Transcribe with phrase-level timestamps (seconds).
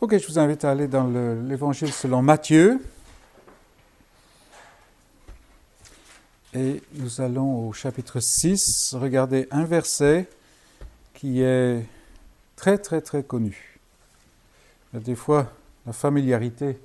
[0.00, 2.80] Ok, je vous invite à aller dans l'évangile selon Matthieu.
[6.54, 10.28] Et nous allons au chapitre 6 regarder un verset
[11.14, 11.84] qui est
[12.54, 13.80] très très très connu.
[14.92, 15.52] Des fois,
[15.84, 16.78] la familiarité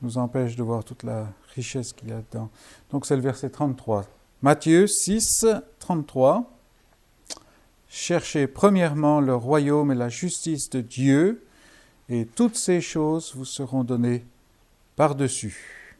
[0.00, 2.48] nous empêche de voir toute la richesse qu'il y a dedans.
[2.92, 4.06] Donc c'est le verset 33.
[4.40, 5.44] Matthieu 6,
[5.80, 6.50] 33.
[7.90, 11.44] Cherchez premièrement le royaume et la justice de Dieu
[12.12, 14.22] et toutes ces choses vous seront données
[14.96, 15.96] par-dessus.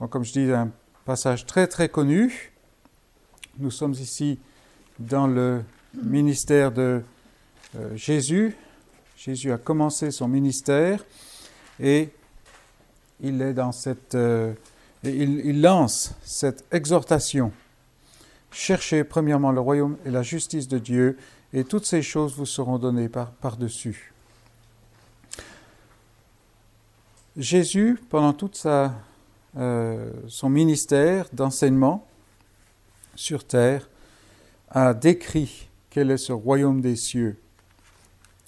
[0.00, 0.72] Donc, comme je dis, un
[1.04, 2.52] passage très très connu.
[3.58, 4.40] Nous sommes ici
[4.98, 5.62] dans le
[6.02, 7.02] ministère de
[7.76, 8.56] euh, Jésus.
[9.16, 11.04] Jésus a commencé son ministère
[11.78, 12.10] et
[13.20, 14.52] il est dans cette, euh,
[15.04, 17.52] il, il lance cette exhortation.
[18.50, 21.16] Cherchez premièrement le royaume et la justice de Dieu,
[21.52, 24.14] et toutes ces choses vous seront données par-dessus.
[27.36, 32.06] Jésus, pendant tout euh, son ministère d'enseignement
[33.14, 33.88] sur terre,
[34.70, 37.38] a décrit quel est ce royaume des cieux.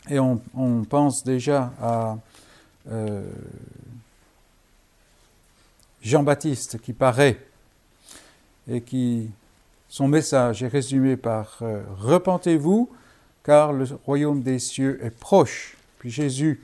[0.08, 0.40] Et on,
[0.88, 2.16] pense déjà à
[2.90, 3.30] euh,
[6.00, 7.38] Jean-Baptiste qui paraît
[8.70, 9.30] et qui,
[9.90, 12.90] son message est résumé par euh, Repentez-vous,
[13.44, 15.76] car le royaume des cieux est proche.
[15.98, 16.62] Puis Jésus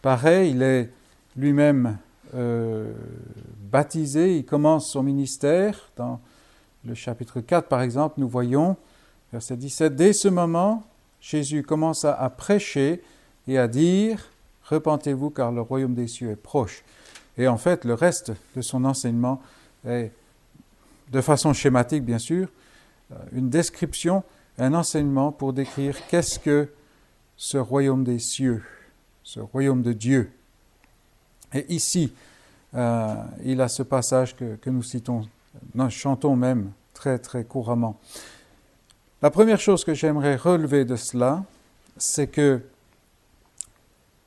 [0.00, 0.90] paraît, il est
[1.38, 1.98] lui-même
[2.34, 2.92] euh,
[3.70, 5.90] baptisé, il commence son ministère.
[5.96, 6.20] Dans
[6.84, 8.76] le chapitre 4, par exemple, nous voyons,
[9.32, 10.84] verset 17, Dès ce moment,
[11.20, 13.02] Jésus commença à prêcher
[13.46, 14.28] et à dire,
[14.64, 16.84] Repentez-vous car le royaume des cieux est proche.
[17.38, 19.40] Et en fait, le reste de son enseignement
[19.86, 20.12] est,
[21.10, 22.48] de façon schématique bien sûr,
[23.12, 24.24] euh, une description,
[24.58, 26.68] un enseignement pour décrire qu'est-ce que
[27.38, 28.62] ce royaume des cieux,
[29.22, 30.30] ce royaume de Dieu.
[31.52, 32.12] Et ici,
[32.74, 35.26] euh, il a ce passage que, nous citons,
[35.74, 37.98] nous chantons même très très couramment.
[39.22, 41.44] La première chose que j'aimerais relever de cela,
[41.96, 42.60] c'est que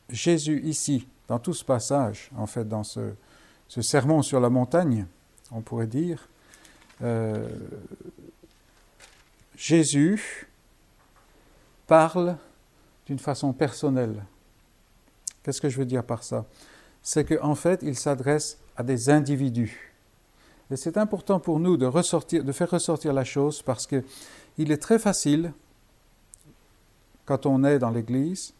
[0.09, 3.13] Jésus ici, dans tout ce passage, en fait, dans ce,
[3.69, 5.05] sermon sur la montagne,
[5.51, 6.27] on pourrait dire,
[7.01, 7.47] euh,
[9.55, 10.47] Jésus
[11.87, 12.35] parle
[13.05, 14.23] d'une façon personnelle.
[15.43, 16.45] Qu'est-ce que je veux dire par ça?
[17.01, 19.91] C'est qu'en fait, il s'adresse à des individus.
[20.69, 21.89] Et c'est important pour nous de,
[22.51, 25.51] faire ressortir la chose parce qu'il est très facile,
[27.25, 28.53] quand on est dans l'Église,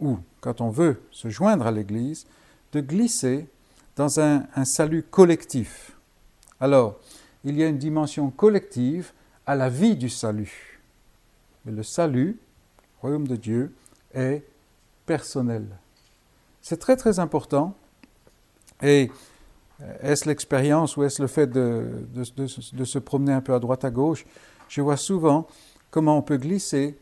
[0.00, 2.26] ou quand on veut se joindre à l'Église,
[2.72, 3.46] de glisser
[3.96, 5.96] dans un, un, salut collectif.
[6.60, 6.98] Alors,
[7.44, 9.12] il y a une dimension collective
[9.44, 10.80] à la vie du salut.
[11.64, 12.38] Mais le salut,
[12.78, 13.74] le royaume de Dieu,
[14.14, 14.42] est
[15.04, 15.66] personnel.
[16.62, 17.74] C'est très très important.
[18.82, 19.10] Et
[19.80, 22.06] euh, est-ce l'expérience ou est-ce le fait de,
[22.84, 24.24] se promener un peu à droite à gauche?
[24.68, 25.46] Je vois souvent
[25.90, 26.96] comment on peut glisser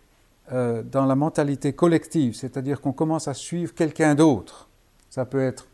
[0.53, 4.69] euh, dans la mentalité collective, c'est-à-dire qu'on commence à suivre quelqu'un d'autre.
[5.10, 5.66] Ça peut être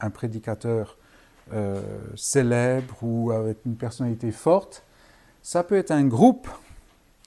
[0.00, 0.96] un prédicateur
[1.52, 1.82] euh,
[2.16, 4.82] célèbre ou avec une personnalité forte.
[5.42, 6.48] Ça peut être un groupe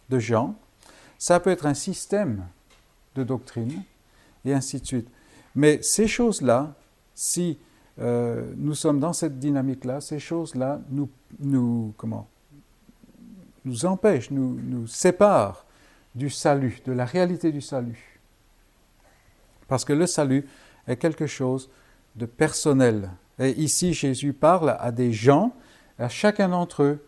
[0.10, 0.56] de gens.
[1.20, 2.46] Ça peut être un système
[3.16, 3.84] de doctrine
[4.46, 5.10] et ainsi de suite.
[5.58, 6.76] Mais ces choses-là,
[7.16, 7.58] si
[8.00, 11.10] euh, nous sommes dans cette dynamique-là, ces choses-là nous,
[11.40, 11.96] nous,
[13.84, 15.66] empêchent, nous, nous séparent
[16.14, 18.20] du salut, de la réalité du salut.
[19.68, 20.48] Parce que le salut
[20.86, 21.72] est quelque chose
[22.16, 23.10] de personnel.
[23.40, 25.56] Et ici, Jésus parle à des gens,
[25.98, 27.04] à chacun d'entre eux.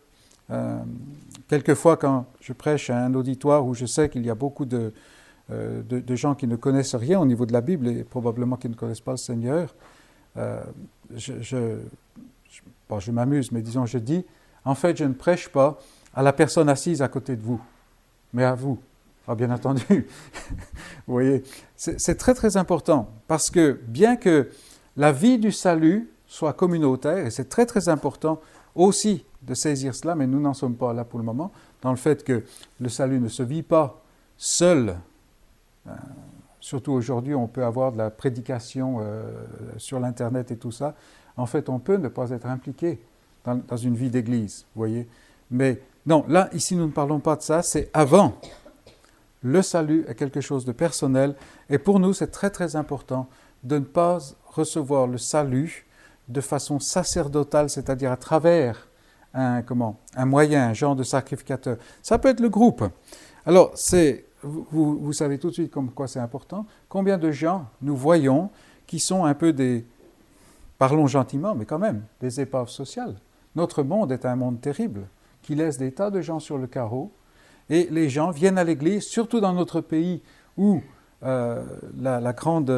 [0.49, 0.79] Euh,
[1.47, 4.91] quelquefois, quand je prêche à un auditoire où je sais qu'il y a beaucoup de,
[5.51, 8.69] euh, de, gens qui ne connaissent rien au niveau de la Bible et probablement qui
[8.69, 9.73] ne connaissent pas le Seigneur,
[10.37, 10.61] euh,
[11.15, 14.25] je, je, m'amuse, mais disons, je dis,
[14.63, 15.79] en fait, je ne prêche pas
[16.13, 17.59] à la personne assise à côté de vous,
[18.33, 18.79] mais à vous.
[19.27, 19.83] Ah, bien entendu,
[21.07, 21.43] vous voyez,
[21.75, 24.49] c'est très très important parce que bien que
[24.97, 28.39] la vie du salut soit communautaire, et c'est très très important
[28.73, 31.51] aussi de saisir cela, mais nous n'en sommes pas là pour le moment,
[31.81, 32.43] dans le fait que
[32.79, 34.01] le salut ne se vit pas
[34.37, 34.95] seul
[36.59, 39.23] surtout aujourd'hui, on peut avoir de la prédication euh,
[39.77, 40.95] sur l'Internet et tout ça.
[41.37, 42.99] En fait, on peut ne pas être impliqué
[43.45, 45.07] dans, une vie d'Église, vous voyez.
[45.49, 48.35] Mais non, là, ici, nous ne parlons pas de ça, c'est avant.
[49.41, 51.35] Le salut est quelque chose de personnel
[51.69, 53.27] et pour nous, c'est très très important
[53.63, 55.87] de ne pas recevoir le salut
[56.27, 58.89] de façon sacerdotale, c'est-à-dire à travers
[59.33, 61.77] un, comment, un moyen, un genre de sacrificateur.
[62.01, 62.83] Ça peut être le groupe.
[63.45, 66.65] Alors, c'est vous, savez tout de suite comme quoi c'est important.
[66.87, 68.49] Combien de gens nous voyons
[68.87, 69.85] qui sont un peu des,
[70.77, 73.15] parlons gentiment, mais quand même, des épaves sociales.
[73.55, 75.07] Notre monde est un monde terrible
[75.41, 77.11] qui laisse des tas de gens sur le carreau
[77.69, 80.21] et les gens viennent à l'église, surtout dans notre pays
[80.57, 80.81] où
[81.23, 81.63] euh,
[81.99, 82.73] la, grande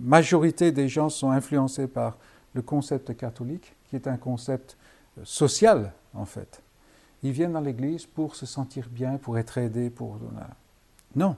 [0.00, 2.16] majorité des gens sont influencés par
[2.54, 4.76] le concept catholique, qui est un concept
[5.24, 6.62] social en fait.
[7.22, 10.18] Ils viennent à l'église pour se sentir bien, pour être aidés, pour...
[11.14, 11.36] Non,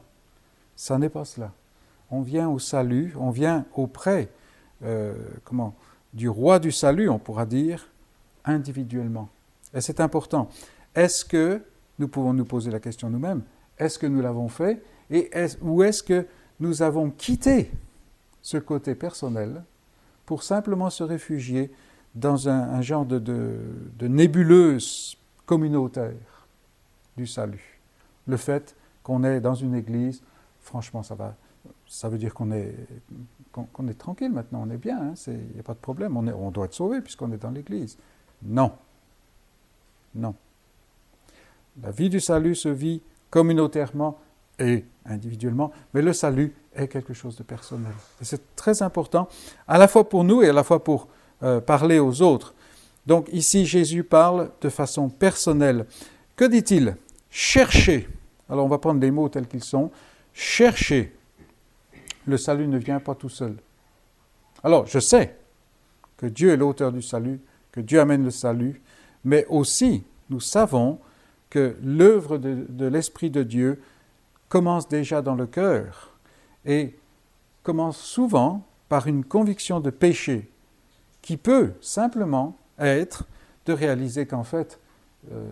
[0.76, 1.52] ça n'est pas cela.
[2.10, 4.30] On vient au salut, on vient auprès
[4.84, 5.74] euh, comment,
[6.14, 7.90] du roi du salut, on pourra dire,
[8.44, 9.28] individuellement.
[9.74, 10.48] Et c'est important.
[10.94, 11.60] Est-ce que,
[11.98, 13.42] nous pouvons nous poser la question nous-mêmes,
[13.78, 16.26] est-ce que nous l'avons fait et est, ou est-ce que
[16.60, 17.70] nous avons quitté
[18.42, 19.62] ce côté personnel
[20.26, 21.70] pour simplement se réfugier
[22.14, 25.16] dans un, genre de, de, nébuleuse
[25.46, 26.46] communautaire
[27.16, 27.80] du salut?
[28.26, 28.74] Le fait
[29.08, 30.22] qu'on est dans une église,
[30.60, 31.34] franchement, ça va,
[31.86, 32.74] ça veut dire qu'on est,
[33.52, 36.26] qu'on, est tranquille maintenant, on est bien, il hein, n'y a pas de problème, on,
[36.26, 37.96] est, on doit être sauvé puisqu'on est dans l'église.
[38.42, 38.70] Non.
[40.14, 40.34] Non.
[41.82, 43.00] La vie du salut se vit
[43.30, 44.18] communautairement
[44.58, 47.94] et individuellement, mais le salut est quelque chose de personnel.
[48.20, 49.26] C'est très important,
[49.66, 51.08] à la fois pour nous et à la fois pour
[51.42, 52.54] euh, parler aux autres.
[53.06, 55.86] Donc ici, Jésus parle de façon personnelle.
[56.36, 56.94] Que dit-il?
[57.30, 58.06] Cherchez.
[58.48, 59.90] Alors on va prendre les mots tels qu'ils sont.
[60.32, 61.14] Cherchez.
[62.26, 63.56] Le salut ne vient pas tout seul.
[64.62, 65.36] Alors je sais
[66.16, 67.40] que Dieu est l'auteur du salut,
[67.72, 68.80] que Dieu amène le salut,
[69.24, 70.98] mais aussi nous savons
[71.50, 73.80] que l'œuvre de, l'Esprit de Dieu
[74.48, 76.12] commence déjà dans le cœur
[76.64, 76.94] et
[77.62, 80.50] commence souvent par une conviction de péché
[81.22, 83.24] qui peut simplement être
[83.66, 84.78] de réaliser qu'en fait,
[85.32, 85.50] euh,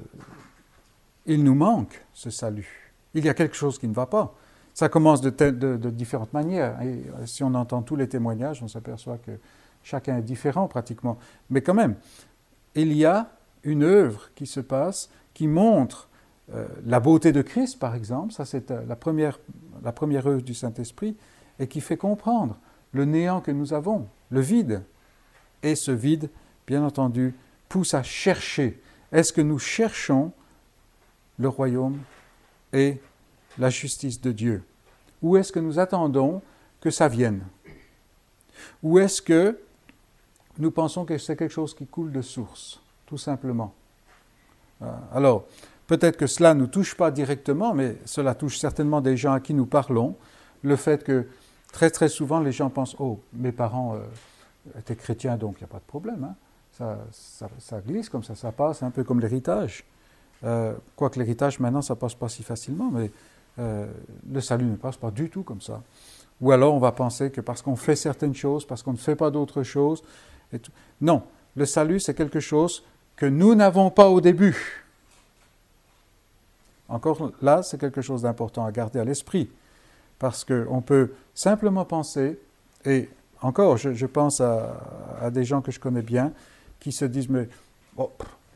[1.27, 2.86] il nous manque ce salut.
[3.17, 4.35] Il y a quelque chose qui ne va pas.
[4.75, 6.77] Ça commence de, différentes manières.
[6.83, 9.33] Euh, si on entend tous les témoignages, on s'aperçoit que
[9.83, 11.17] chacun est différent pratiquement.
[11.49, 11.95] Mais quand même,
[12.75, 13.31] il y a
[13.65, 16.11] une œuvre qui se passe qui montre
[16.53, 18.35] euh, la beauté de Christ, par exemple.
[18.35, 19.41] Ça, c'est la, première,
[19.83, 21.17] la première œuvre du Saint-Esprit
[21.59, 22.59] et qui fait comprendre
[22.93, 24.83] le néant que nous avons, le vide
[25.63, 26.29] et ce vide,
[26.67, 27.35] bien entendu,
[27.71, 28.79] pousse à chercher.
[29.11, 30.33] Est-ce que nous cherchons
[31.39, 31.99] le royaume
[32.73, 33.01] et
[33.59, 34.63] la justice de Dieu
[35.23, 36.43] Ou est-ce que nous attendons
[36.81, 37.45] que ça vienne?
[38.83, 39.59] Ou est-ce que
[40.59, 43.75] nous pensons que c'est quelque chose qui coule de source, tout simplement?
[44.83, 45.45] Euh, Alors,
[45.87, 49.41] peut-être que cela ne nous touche pas directement, mais cela touche certainement des gens à
[49.41, 50.17] qui nous parlons.
[50.63, 51.27] Le fait que
[51.73, 53.95] très très souvent les gens pensent, oh, mes parents...
[53.97, 54.01] Euh,
[54.79, 56.25] était chrétien, donc il n'y a pas de problème.
[56.25, 56.35] Hein.
[56.73, 56.99] Ça,
[57.59, 59.85] ça, glisse comme ça, ça passe, un peu comme l'héritage.
[60.45, 63.11] Euh, quoique l'héritage, maintenant, ça passe pas si facilement, mais
[63.59, 63.87] euh,
[64.31, 65.83] le salut ne passe pas du tout comme ça.
[66.41, 69.17] Ou alors on va penser que parce qu'on fait certaines choses, parce qu'on ne fait
[69.17, 70.03] pas d'autres choses.
[70.53, 70.73] Et tout.
[71.01, 71.23] Non,
[71.57, 72.85] le salut, c'est quelque chose
[73.17, 74.85] que nous n'avons pas au début.
[76.89, 79.51] Encore là, c'est quelque chose d'important à garder à l'esprit,
[80.19, 82.39] parce qu'on peut simplement penser,
[82.85, 83.09] et
[83.43, 86.33] encore, je, pense à, des gens que je connais bien
[86.79, 87.49] qui se disent, mais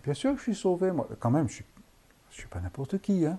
[0.05, 1.09] bien sûr que je suis sauvé, moi.
[1.19, 1.62] Quand même, je
[2.31, 3.27] ne suis, pas n'importe qui.
[3.27, 3.38] Hein.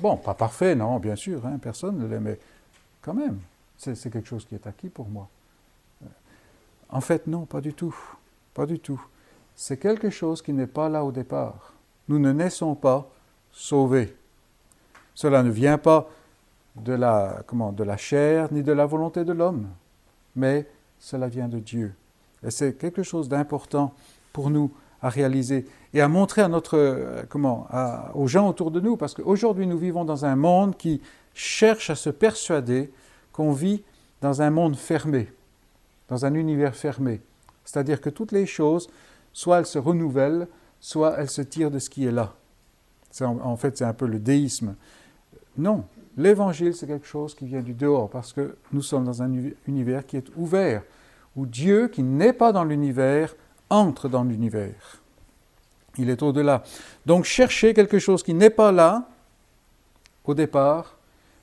[0.00, 2.38] bon, pas parfait, non, bien sûr, hein, personne ne l'est, mais
[3.02, 3.40] quand même,
[3.76, 5.28] c'est quelque chose qui est acquis pour moi.
[6.88, 7.96] En fait, non, pas du tout.
[8.54, 9.00] Pas du tout.
[9.54, 11.72] C'est quelque chose qui n'est pas là au départ.
[12.08, 13.08] Nous ne naissons pas
[13.52, 14.16] sauvés.
[15.14, 16.08] Cela ne vient pas
[16.76, 19.68] de la, comment, de la chair ni de la volonté de l'homme,
[20.34, 21.94] mais cela vient de Dieu.
[22.42, 23.94] Et c'est quelque chose d'important
[24.32, 24.70] pour nous
[25.02, 27.66] à réaliser et à montrer à notre, euh, comment,
[28.14, 31.00] aux gens autour de nous, parce qu'aujourd'hui nous vivons dans un monde qui
[31.34, 32.90] cherche à se persuader
[33.32, 33.82] qu'on vit
[34.22, 35.32] dans un monde fermé,
[36.08, 37.20] dans un univers fermé.
[37.64, 38.88] C'est-à-dire que toutes les choses,
[39.32, 40.48] soit elles se renouvellent,
[40.80, 42.34] soit elles se tirent de ce qui est là.
[43.20, 44.74] en fait, c'est un peu le déisme.
[45.58, 45.84] Non,
[46.16, 49.30] L'évangile, c'est quelque chose qui vient du dehors, parce que nous sommes dans un
[49.68, 50.82] univers qui est ouvert,
[51.36, 53.34] où Dieu, qui n'est pas dans l'univers,
[53.70, 55.00] entre dans l'univers.
[55.98, 56.62] Il est au-delà.
[57.06, 59.08] Donc chercher quelque chose qui n'est pas là
[60.24, 60.96] au départ,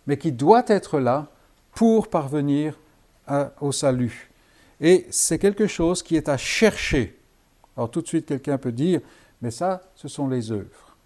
[0.06, 1.28] mais qui doit être là
[1.74, 2.78] pour parvenir
[3.62, 4.30] au salut.
[4.80, 7.18] Et c'est quelque chose qui est à chercher.
[7.76, 9.02] Alors tout de suite, quelqu'un peut dire,
[9.42, 10.98] mais ça, ce sont les œuvres.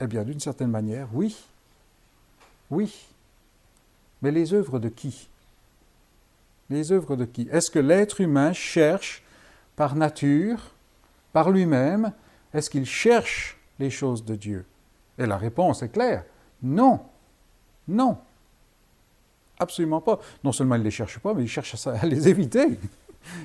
[0.00, 1.36] Eh bien, d'une certaine manière, oui,
[2.70, 3.06] oui.
[4.22, 5.28] Mais les œuvres de qui?
[6.70, 7.48] Les œuvres de qui?
[7.52, 9.22] Est-ce que l'être humain cherche
[9.80, 10.60] par nature,
[11.32, 12.12] par lui-même,
[12.52, 14.66] est-ce qu'il cherche les choses de Dieu?
[15.16, 16.24] Et la réponse est claire.
[16.62, 17.00] Non,
[17.88, 18.18] non,
[19.58, 20.18] absolument pas.
[20.44, 22.78] Non seulement il ne les cherche pas, mais il cherche à, les éviter.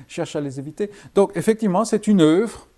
[0.08, 0.90] cherche à les éviter.
[1.14, 2.68] Donc effectivement, c'est une œuvre,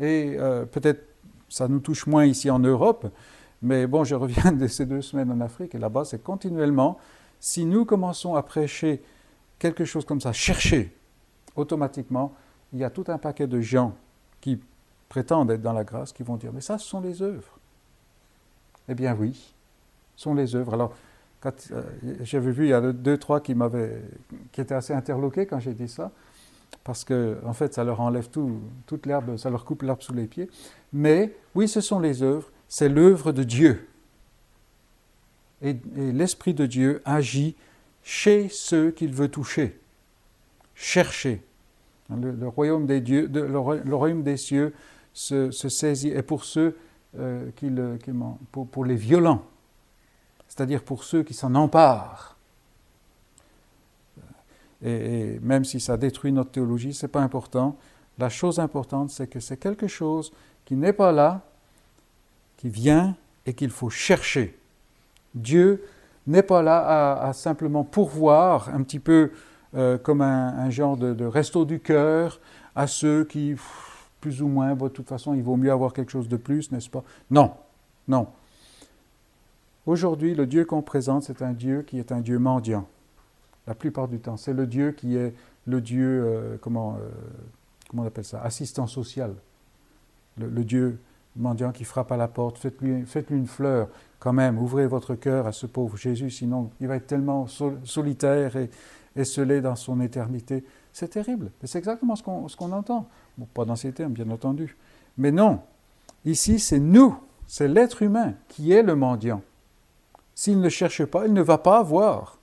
[0.00, 1.06] et euh, peut-être
[1.48, 3.06] ça nous touche moins ici en Europe,
[3.62, 6.98] mais bon, je reviens de ces deux semaines en Afrique, et là-bas, c'est continuellement,
[7.38, 9.04] si nous commençons à prêcher
[9.60, 10.92] quelque chose comme ça, chercher,
[11.54, 12.34] automatiquement,
[12.72, 13.94] il y a tout un paquet de gens
[14.40, 14.60] qui
[15.08, 17.58] prétendent être dans la grâce, qui vont dire, mais ça, ce sont les œuvres.
[18.88, 19.54] Eh bien oui,
[20.16, 20.74] ce sont les œuvres.
[20.74, 20.94] Alors,
[21.46, 21.82] euh,
[22.22, 24.02] j'avais vu, il y a deux, trois qui, m'avaient,
[24.52, 26.10] qui étaient assez interloqués quand j'ai dit ça,
[26.84, 30.14] parce que, en fait, ça leur enlève tout, toute l'herbe, ça leur coupe l'herbe sous
[30.14, 30.50] les pieds.
[30.92, 33.88] Mais oui, ce sont les œuvres, c'est l'œuvre de Dieu.
[35.62, 37.56] Et, l'Esprit de Dieu agit
[38.02, 39.78] chez ceux qu'il veut toucher,
[40.74, 41.42] chercher.
[42.10, 44.74] Le, royaume des dieux, le, royaume des cieux
[45.12, 46.76] se, saisit, et pour ceux
[47.18, 47.98] euh, qui le,
[48.52, 49.42] pour, les violents,
[50.48, 52.36] c'est-à-dire pour ceux qui s'en emparent.
[54.82, 57.76] Et, même si ça détruit notre théologie, ce n'est pas important.
[58.18, 60.32] La chose importante, c'est que c'est quelque chose
[60.64, 61.42] qui n'est pas là,
[62.56, 64.58] qui vient et qu'il faut chercher.
[65.34, 65.84] Dieu
[66.26, 69.32] n'est pas là à, simplement pourvoir un petit peu
[69.76, 72.40] euh, comme un, genre de, resto du cœur
[72.74, 73.54] à ceux qui,
[74.20, 76.88] plus ou moins, de toute façon, il vaut mieux avoir quelque chose de plus, n'est-ce
[76.88, 77.04] pas?
[77.30, 77.52] Non,
[78.06, 78.28] non.
[79.86, 82.86] Aujourd'hui, le Dieu qu'on présente, c'est un Dieu qui est un Dieu mendiant,
[83.66, 84.36] la plupart du temps.
[84.36, 85.34] C'est le Dieu qui est
[85.66, 87.08] le Dieu, euh, comment, euh,
[87.88, 89.34] comment on appelle ça, assistant social.
[90.38, 90.98] Le, Dieu
[91.36, 95.46] mendiant qui frappe à la porte, faites-lui faites une fleur quand même, ouvrez votre cœur
[95.46, 97.46] à ce pauvre Jésus, sinon il va être tellement
[97.84, 98.70] solitaire et
[99.16, 100.64] esselé dans son éternité.
[100.92, 101.50] C'est terrible.
[101.64, 103.08] C'est exactement ce qu'on entend.
[103.36, 104.76] Bon, pas dans ces termes, bien entendu.
[105.16, 105.60] Mais non,
[106.24, 109.42] ici c'est nous, c'est l'être humain qui est le mendiant.
[110.34, 112.38] S'il ne cherche pas, il ne va pas avoir.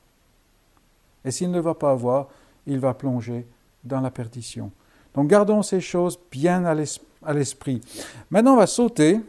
[1.23, 2.27] Et s'il ne va pas avoir,
[2.67, 3.47] il va plonger
[3.83, 4.71] dans la perdition.
[5.13, 7.81] Donc gardons ces choses bien à l'esprit.
[8.29, 9.21] Maintenant, on va sauter,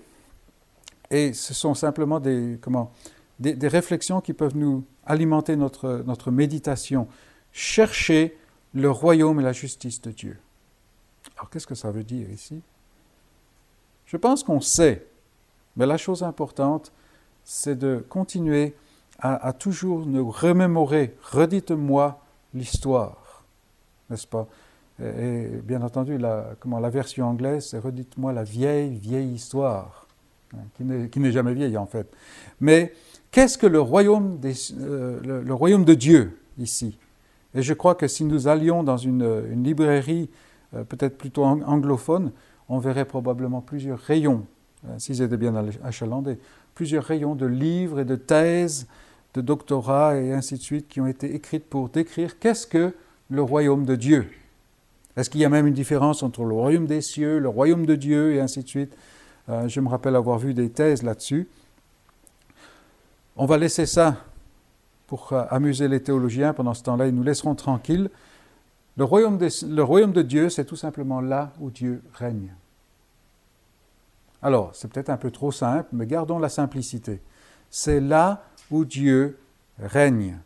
[1.11, 2.91] et ce sont simplement des, comment,
[3.39, 7.09] des, des réflexions qui peuvent nous alimenter notre, notre méditation.
[7.53, 8.37] Chercher
[8.75, 10.39] le royaume et la justice de Dieu.
[11.37, 12.63] Alors qu'est-ce que ça veut dire ici?
[14.05, 15.07] Je pense qu'on sait,
[15.77, 16.93] mais la chose importante,
[17.45, 18.75] c'est de continuer
[19.19, 22.21] à, toujours nous remémorer, redites-moi
[22.53, 23.45] l'histoire,
[24.11, 24.47] n'est-ce pas?
[25.03, 30.07] Et, bien entendu, la, comment, la version anglaise, c'est redites-moi la vieille, vieille histoire,
[30.55, 30.59] hein,
[31.11, 32.13] qui n'est jamais vieille en fait.
[32.61, 32.93] Mais
[33.37, 34.41] qu'est-ce que le royaume,
[34.81, 36.97] euh, le, royaume de Dieu ici?
[37.55, 40.31] Et je crois que si nous allions dans une, librairie,
[40.75, 42.33] euh, peut-être plutôt anglophone,
[42.71, 44.47] on verrait probablement plusieurs rayons,
[44.89, 46.39] hein, s'ils étaient bien achalandés,
[46.75, 48.87] plusieurs rayons de livres et de thèses,
[49.35, 52.95] de doctorats et ainsi de suite qui ont été écrites pour décrire qu'est-ce que
[53.29, 54.31] le royaume de Dieu.
[55.19, 57.97] Est-ce qu'il y a même une différence entre le royaume des cieux, le royaume de
[57.97, 58.97] Dieu et ainsi de suite?
[59.51, 61.47] Euh, Je me rappelle avoir vu des thèses là-dessus.
[63.37, 64.17] On va laisser ça
[65.07, 66.55] pour euh, amuser les théologiens.
[66.55, 68.11] Pendant ce temps-là, ils nous laisseront tranquilles.
[68.97, 72.55] Le royaume, le royaume de Dieu, c'est tout simplement là où Dieu règne.
[74.41, 77.21] Alors, c'est peut-être un peu trop simple, mais gardons la simplicité.
[77.69, 79.39] C'est là où Dieu
[79.79, 80.39] règne.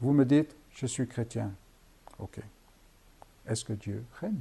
[0.00, 1.52] Vous me dites, je suis chrétien.
[2.18, 2.40] OK.
[3.46, 4.40] Est-ce que Dieu règne?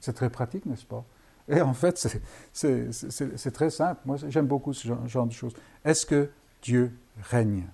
[0.00, 1.04] C'est très pratique, n'est-ce pas?
[1.48, 2.08] Et en fait,
[2.52, 4.00] c'est très simple.
[4.06, 5.54] Moi, j'aime beaucoup ce genre, de choses.
[5.84, 6.30] Est-ce que
[6.62, 7.64] Dieu règne?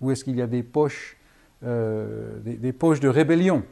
[0.00, 1.16] Ou est-ce qu'il y a des poches,
[1.64, 3.62] euh, des poches de rébellion?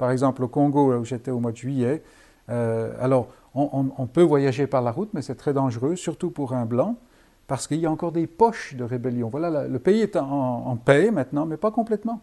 [0.00, 2.02] Par exemple, au Congo, où j'étais au mois de juillet,
[2.48, 6.64] euh, alors on, peut voyager par la route, mais c'est très dangereux, surtout pour un
[6.64, 6.96] blanc,
[7.46, 9.28] parce qu'il y a encore des poches de rébellion.
[9.28, 12.22] Voilà, le pays est en, paix maintenant, mais pas complètement.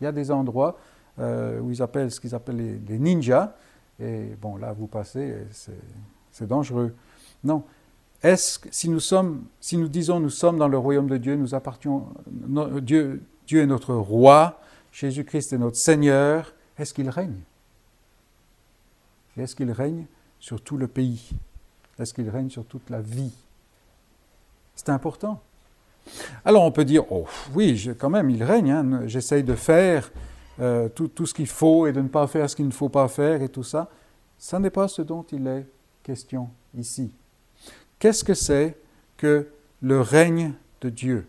[0.00, 0.78] Il y a des endroits
[1.18, 3.54] euh, où ils appellent ce qu'ils appellent les, ninjas,
[4.00, 5.34] et bon, là, vous passez,
[6.30, 6.94] c'est dangereux.
[7.44, 7.64] Non.
[8.22, 11.36] Est-ce que si nous sommes, si nous disons nous sommes dans le royaume de Dieu,
[11.36, 12.08] nous appartenons,
[12.82, 14.60] Dieu, Dieu est notre roi,
[14.92, 17.40] Jésus-Christ est notre Seigneur, est-ce qu'il règne?
[19.36, 20.04] Est-ce qu'il règne
[20.38, 21.30] sur tout le pays?
[21.98, 23.32] Est-ce qu'il règne sur toute la vie?
[24.74, 25.40] C'est important.
[26.44, 29.02] Alors on peut dire, oh oui, quand même, il règne, hein.
[29.06, 30.10] j'essaye de faire
[30.60, 32.88] euh, tout, tout, ce qu'il faut et de ne pas faire ce qu'il ne faut
[32.88, 33.88] pas faire et tout ça.
[34.38, 35.66] Ça n'est pas ce dont il est
[36.02, 37.12] question ici.
[37.98, 38.76] Qu'est-ce que c'est
[39.16, 39.48] que
[39.82, 41.26] le règne de Dieu?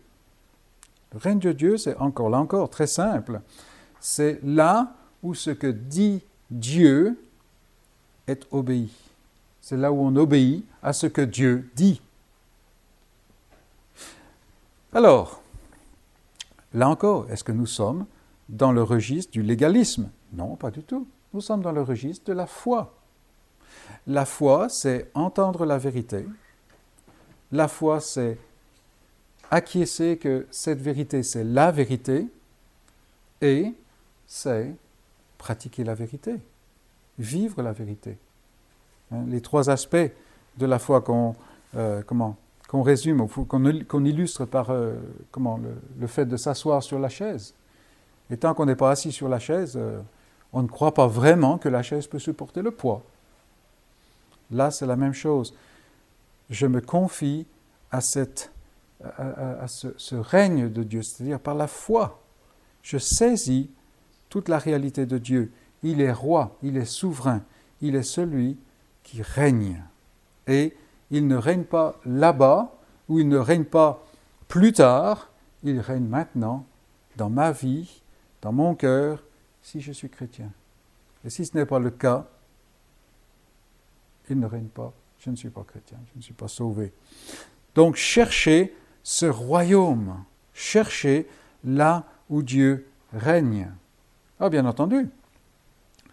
[1.14, 3.42] Le règne de Dieu, c'est encore là encore très simple.
[4.00, 7.18] C'est là où ce que dit Dieu
[8.28, 8.92] est obéi.
[9.62, 12.02] C'est là où on obéit à ce que Dieu dit.
[14.94, 15.42] Alors,
[16.74, 18.06] là encore, est-ce que nous sommes
[18.52, 21.08] dans le registre du légalisme Non, pas du tout.
[21.34, 22.94] Nous sommes dans le registre de la foi.
[24.06, 26.26] La foi, c'est entendre la vérité.
[27.52, 28.38] La foi, c'est
[29.50, 32.28] acquiescer que cette vérité, c'est la vérité.
[33.42, 33.74] Et
[34.28, 34.76] c'est
[35.38, 36.36] pratiquer la vérité,
[37.18, 38.18] vivre la vérité.
[39.12, 40.12] Hein, les trois aspects
[40.58, 41.36] de la foi qu'on
[41.76, 44.94] euh, comment qu'on résume, qu'on illustre par euh,
[45.30, 45.60] comment,
[46.00, 47.54] le, fait de s'asseoir sur la chaise.
[48.32, 50.00] Et tant qu'on n'est pas assis sur la chaise, euh,
[50.54, 53.04] on ne croit pas vraiment que la chaise peut supporter le poids.
[54.52, 55.54] Là, c'est la même chose.
[56.50, 57.46] Je me confie
[57.92, 58.24] à, ce,
[59.68, 62.22] ce, règne de Dieu, c'est-à-dire par la foi.
[62.82, 63.70] Je saisis
[64.30, 65.52] toute la réalité de Dieu.
[65.84, 67.42] Il est roi, il est souverain,
[67.82, 68.58] il est celui
[69.04, 69.84] qui règne.
[70.48, 70.76] Et
[71.10, 72.72] il ne règne pas là-bas,
[73.10, 74.02] ou il ne règne pas
[74.48, 75.30] plus tard,
[75.64, 76.66] il règne maintenant
[77.18, 78.02] dans ma vie,
[78.42, 79.24] dans mon cœur,
[79.62, 80.52] si je suis chrétien.
[81.24, 82.26] Et si ce n'est pas le cas,
[84.30, 86.92] il ne règne pas, je ne suis pas chrétien, je ne suis pas sauvé.
[87.76, 91.28] Donc cherchez ce royaume, cherchez
[91.64, 93.70] là où Dieu règne.
[94.40, 95.10] Ah, bien entendu,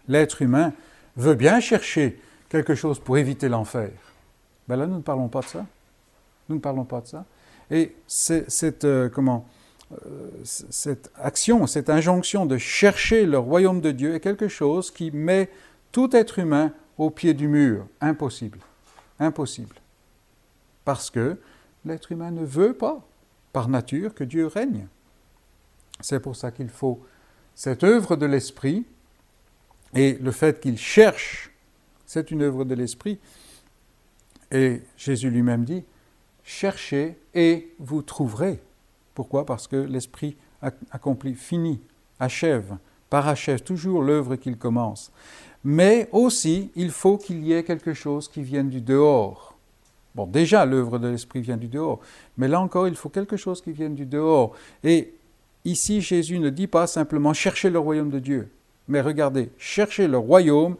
[0.07, 0.73] l'être humain
[1.15, 3.91] veut bien chercher quelque chose pour éviter l'enfer.
[4.67, 5.65] Ben là, nous ne parlons pas de ça.
[6.47, 7.25] Nous ne parlons pas de ça.
[7.71, 9.47] Et cette, euh, comment,
[10.43, 15.49] cette action, cette injonction de chercher le royaume de Dieu est quelque chose qui met
[15.91, 17.87] tout être humain au pied du mur.
[18.01, 18.59] Impossible.
[19.19, 19.75] Impossible.
[20.85, 21.37] Parce que
[21.85, 23.01] l'être humain ne veut pas,
[23.51, 24.87] par nature, que Dieu règne.
[26.01, 27.03] C'est pour ça qu'il faut
[27.55, 28.85] cette œuvre de l'Esprit
[29.93, 31.51] et le fait qu'il cherche,
[32.05, 33.19] c'est une œuvre de l'Esprit
[34.51, 35.83] et Jésus lui-même dit,
[36.43, 38.61] cherchez et vous trouverez.
[39.19, 39.45] Pourquoi?
[39.45, 40.37] Parce que l'Esprit
[40.91, 41.81] accomplit, finit,
[42.21, 42.77] achève,
[43.09, 45.11] parachève toujours l'œuvre qu'il commence.
[45.65, 49.57] Mais aussi, il faut qu'il y ait quelque chose qui vienne du dehors.
[50.15, 51.99] Bon, déjà, l'œuvre de l'Esprit vient du dehors,
[52.37, 54.55] mais là encore, il faut quelque chose qui vienne du dehors.
[54.85, 55.13] Et
[55.65, 58.49] ici, Jésus ne dit pas simplement chercher le royaume de Dieu,
[58.87, 60.77] mais regardez, chercher le royaume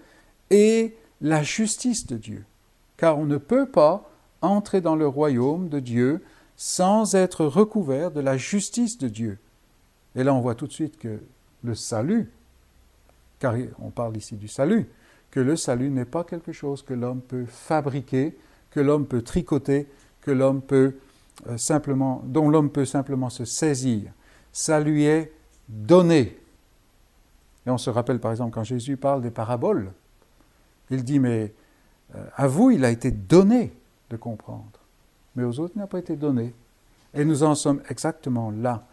[0.50, 2.46] et la justice de Dieu
[2.96, 4.10] car on ne peut pas
[4.42, 6.22] entrer dans le royaume de Dieu
[6.62, 9.38] sans être recouvert de la justice de Dieu.
[10.14, 11.22] Et là, on voit tout de suite que
[11.64, 12.30] le salut,
[13.40, 14.90] car on parle ici du salut,
[15.32, 18.38] que le salut n'est pas quelque chose que l'homme peut fabriquer,
[18.72, 19.88] que l'homme peut tricoter,
[20.20, 20.96] que l'homme peut
[21.48, 24.12] euh, simplement, dont l'homme peut simplement se saisir.
[24.52, 25.32] Ça lui est
[25.70, 26.38] donné.
[27.66, 29.94] Et on se rappelle par exemple quand Jésus parle des paraboles,
[30.90, 31.54] il dit mais
[32.16, 33.72] euh, à vous, il a été donné
[34.10, 34.79] de comprendre,
[35.40, 36.54] mais aux autres, n'a pas été donné.
[37.14, 38.86] Et nous en sommes exactement là.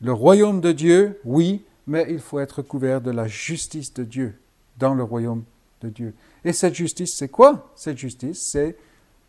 [0.00, 4.38] Le royaume de Dieu, oui, mais il faut être couvert de la justice de Dieu
[4.78, 5.44] dans le royaume
[5.82, 6.14] de Dieu.
[6.44, 7.70] Et cette justice, c'est quoi?
[7.76, 8.76] Cette justice, c'est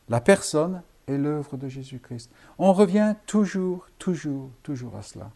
[0.07, 2.31] la personne et l'œuvre de Jésus-Christ.
[2.57, 5.29] On revient toujours, toujours, toujours à cela.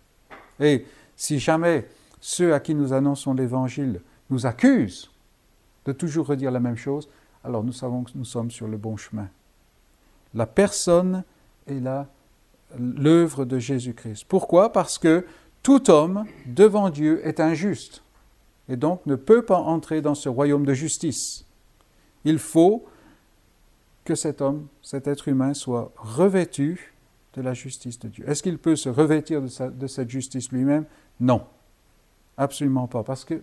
[0.59, 0.85] Et
[1.17, 1.87] si jamais
[2.21, 3.99] ceux à qui nous annonçons l'Évangile
[4.29, 5.11] nous accusent
[5.85, 7.09] de toujours redire la même chose,
[7.43, 9.27] alors nous savons que nous sommes sur le bon chemin.
[10.33, 11.23] La personne
[11.67, 12.07] là,
[12.77, 14.25] l'œuvre de Jésus-Christ.
[14.27, 14.71] Pourquoi?
[14.71, 15.25] Parce que
[15.61, 18.03] tout homme devant Dieu est injuste
[18.67, 21.45] et donc ne peut pas entrer dans ce royaume de justice.
[22.25, 22.85] Il faut
[24.05, 26.93] que cet homme, cet être humain soit revêtu
[27.35, 28.29] de la justice de Dieu.
[28.29, 30.85] Est-ce qu'il peut se revêtir de cette justice lui-même?
[31.19, 31.45] Non,
[32.37, 33.41] absolument pas, parce que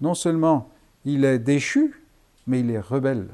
[0.00, 0.70] non seulement
[1.04, 2.02] il est déchu,
[2.46, 3.28] mais il est rebelle.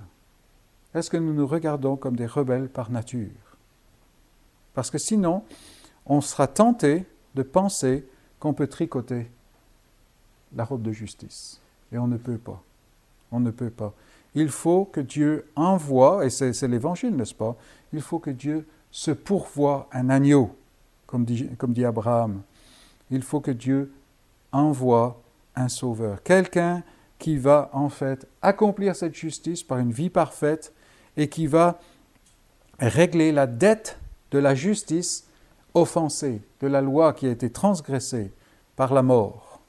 [0.95, 3.31] Est-ce que nous nous regardons comme des rebelles par nature?
[4.75, 5.43] Parce que sinon,
[6.07, 7.05] on sera tenté
[7.35, 8.07] de penser
[8.39, 9.31] qu'on peut tricoter
[10.55, 11.61] la robe de justice.
[11.93, 12.63] Et on ne peut pas.
[13.33, 13.93] On ne peut pas.
[14.35, 17.57] Il faut que Dieu envoie, et c'est l'évangile, n'est-ce pas?
[17.93, 20.57] Il faut que Dieu se pourvoie un agneau,
[21.07, 22.43] comme dit, comme dit Abraham.
[23.11, 23.93] Il faut que Dieu
[24.53, 25.21] envoie
[25.57, 26.83] un sauveur, quelqu'un
[27.19, 30.73] qui va en fait accomplir cette justice par une vie parfaite
[31.17, 31.79] et qui va
[32.79, 33.99] régler la dette
[34.31, 35.27] de la justice
[35.75, 38.33] offensée, de la loi qui a été transgressée
[38.77, 39.61] par la mort.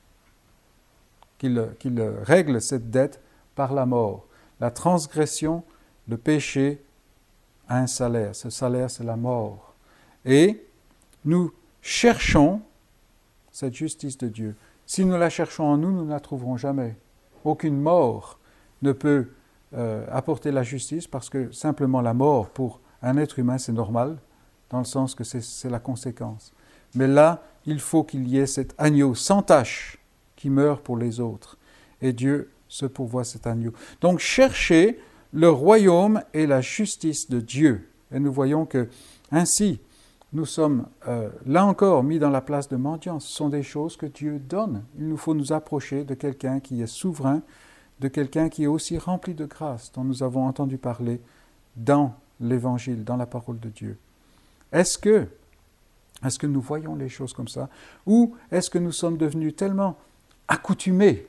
[1.37, 3.21] Qu'il règle cette dette
[3.55, 4.25] par la mort.
[4.59, 5.63] La transgression,
[6.07, 6.81] le péché
[7.67, 8.35] a un salaire.
[8.35, 9.73] Ce salaire, c'est la mort.
[10.23, 10.65] Et
[11.23, 12.61] nous cherchons
[13.51, 14.55] cette justice de Dieu.
[14.85, 16.95] Si nous la cherchons en nous, nous ne la trouverons jamais.
[17.43, 18.39] Aucune mort
[18.81, 19.29] ne peut
[19.73, 24.17] euh, apporter la justice parce que simplement la mort pour un être humain, c'est normal,
[24.69, 26.53] dans le sens que c'est la conséquence.
[26.95, 29.99] Mais là, il faut qu'il y ait cet agneau sans tache
[30.35, 31.57] qui meurt pour les autres.
[32.01, 33.73] Et Dieu se pourvoit cet agneau.
[34.01, 34.99] Donc cherchez
[35.33, 37.89] le royaume et la justice de Dieu.
[38.13, 38.87] Et nous voyons que
[39.31, 39.81] ainsi,
[40.33, 43.19] nous sommes euh, là encore mis dans la place de mendiants.
[43.19, 44.83] Ce sont des choses que Dieu donne.
[44.97, 47.41] Il nous faut nous approcher de quelqu'un qui est souverain,
[47.99, 51.21] de quelqu'un qui est aussi rempli de grâce, dont nous avons entendu parler
[51.75, 53.97] dans l'Évangile, dans la parole de Dieu.
[54.71, 55.27] Est-ce que,
[56.25, 57.69] est-ce que nous voyons les choses comme ça?
[58.05, 59.97] Ou est-ce que nous sommes devenus tellement
[60.47, 61.25] accoutumés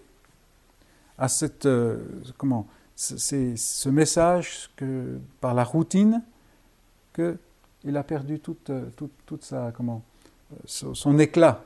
[1.19, 1.99] à cette, euh,
[2.37, 6.23] comment, ce message que, par la routine
[7.15, 10.03] qu'il a perdu toute, euh, toute, toute sa, comment,
[10.53, 11.65] euh, son éclat,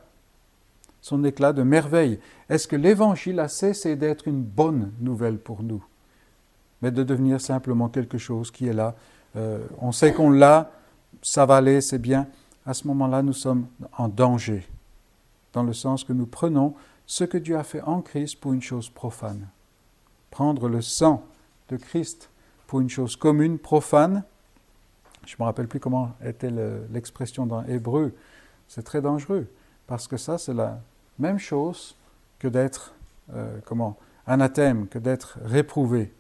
[1.01, 2.19] son éclat de merveille.
[2.49, 5.85] Est-ce que l'Évangile a cessé d'être une bonne nouvelle pour nous,
[6.83, 8.95] mais de devenir simplement quelque chose qui est là
[9.81, 10.71] On sait qu'on l'a,
[11.23, 12.27] ça va aller, c'est bien.
[12.67, 14.67] À ce moment-là, nous sommes en danger,
[15.53, 16.75] dans le sens que nous prenons
[17.07, 19.49] ce que Dieu a fait en Christ pour une chose profane.
[20.31, 21.25] Prendre le sang
[21.69, 22.31] de Christ
[22.67, 24.23] pour une chose commune, profane,
[25.27, 26.53] je ne me rappelle plus comment était
[26.91, 28.15] l'expression dans Hébreu,
[28.69, 29.49] c'est très dangereux,
[29.87, 30.81] parce que ça, c'est la
[31.21, 31.97] même chose
[32.39, 32.95] que d'être,
[33.35, 36.13] euh, comment, anathème, que d'être réprouvé.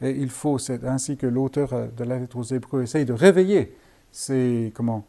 [0.00, 3.12] Et il faut, c'est ainsi que l'auteur euh, de la lettre aux Hébreux essaye de
[3.12, 3.76] réveiller
[4.10, 5.04] ses, comment,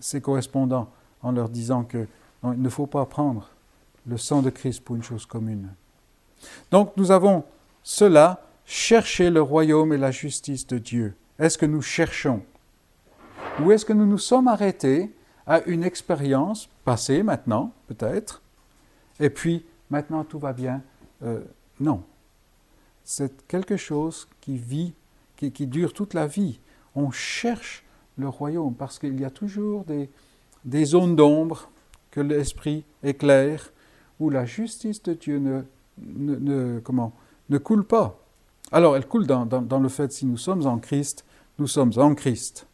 [0.00, 0.88] ses correspondants
[1.22, 2.06] en leur disant que
[2.42, 3.50] il ne faut pas prendre
[4.06, 5.68] le sang de Christ pour une chose commune.
[6.70, 7.44] Donc nous avons
[7.82, 11.14] cela, chercher le royaume et la justice de Dieu.
[11.38, 12.42] Est-ce que nous cherchons
[13.60, 15.14] Ou est-ce que nous nous sommes arrêtés
[15.46, 18.42] à une expérience passée maintenant, peut-être,
[19.20, 20.82] et puis maintenant tout va bien
[21.22, 21.40] euh,
[21.78, 22.02] Non.
[23.04, 24.92] C'est quelque chose qui vit,
[25.36, 26.60] qui, dure toute la vie.
[26.94, 27.84] On cherche
[28.16, 31.70] le royaume parce qu'il y a toujours des, zones d'ombre
[32.10, 33.72] que l'esprit éclaire
[34.20, 35.64] où la justice de Dieu
[35.98, 37.12] ne, comment,
[37.48, 38.18] ne coule pas.
[38.70, 41.24] Alors, elle coule dans, dans, le fait, si nous sommes en Christ,
[41.58, 42.66] nous sommes en Christ.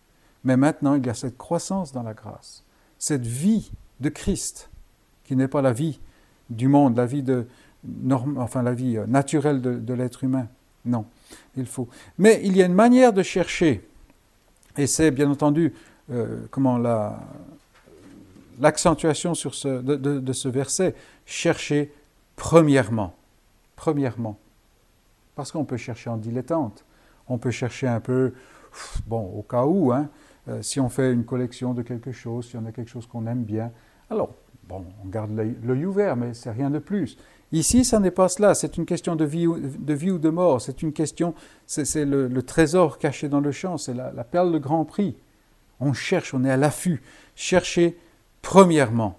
[0.44, 2.64] Mais maintenant, il y a cette croissance dans la grâce,
[2.98, 4.68] cette vie de Christ,
[5.24, 5.98] qui n'est pas la vie
[6.50, 7.46] du monde, la vie, de,
[8.36, 10.48] enfin, la vie euh, naturelle de, l'être humain.
[10.84, 11.04] Non,
[11.56, 11.88] il faut.
[12.18, 13.86] Mais il y a une manière de chercher,
[14.76, 15.72] et c'est bien entendu
[16.12, 17.18] euh, comment la,
[18.60, 21.92] l'accentuation sur ce, de, ce verset, chercher
[22.36, 23.14] premièrement.
[23.74, 24.38] Premièrement.
[25.34, 26.84] Parce qu'on peut chercher en dilettante.
[27.28, 28.32] On peut chercher un peu,
[29.06, 30.08] bon, au cas où, hein,
[30.48, 33.26] euh, si on fait une collection de quelque chose, si on a quelque chose qu'on
[33.26, 33.72] aime bien,
[34.08, 34.30] alors,
[34.68, 37.16] bon, on garde l'œil ouvert, mais c'est rien de plus.
[37.52, 40.92] Ici, ça n'est pas cela, c'est une question de vie, ou de mort, c'est une
[40.92, 41.34] question,
[41.66, 45.16] c'est le, trésor caché dans le champ, c'est la, la perle de grand prix.
[45.78, 47.02] On cherche, on est à l'affût.
[47.34, 47.96] Chercher
[48.46, 49.18] Premièrement.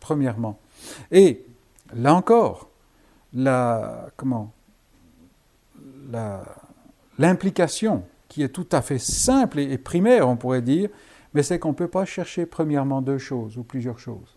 [0.00, 0.58] Premièrement.
[1.12, 1.44] Et
[1.94, 2.70] là encore,
[3.34, 4.50] la, comment,
[7.18, 10.88] l'implication qui est tout à fait simple et, primaire, on pourrait dire,
[11.34, 14.36] mais c'est qu'on ne peut pas chercher premièrement deux choses ou plusieurs choses.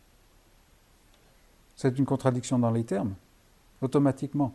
[1.76, 3.14] C'est une contradiction dans les termes,
[3.82, 4.54] automatiquement.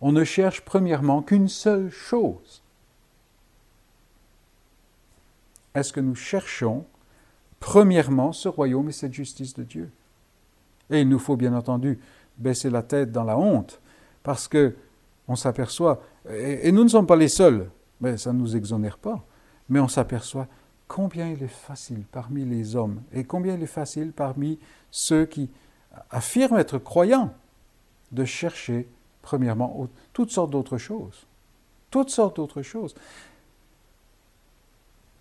[0.00, 2.62] On ne cherche premièrement qu'une seule chose.
[5.74, 6.84] Est-ce que nous cherchons
[7.60, 9.90] premièrement ce royaume et cette justice de Dieu?
[10.90, 11.98] Et il nous faut bien entendu
[12.38, 13.80] baisser la tête dans la honte,
[14.22, 14.74] parce que
[15.28, 17.68] on s'aperçoit, et, nous ne sommes pas les seuls,
[18.00, 19.24] mais ça ne nous exonère pas,
[19.68, 20.46] mais on s'aperçoit
[20.88, 24.58] combien il est facile parmi les hommes, et combien il est facile parmi
[24.90, 25.50] ceux qui
[26.10, 27.34] affirment être croyants,
[28.12, 28.88] de chercher
[29.22, 31.26] premièrement toutes sortes d'autres choses.
[31.90, 32.94] Toutes sortes d'autres choses.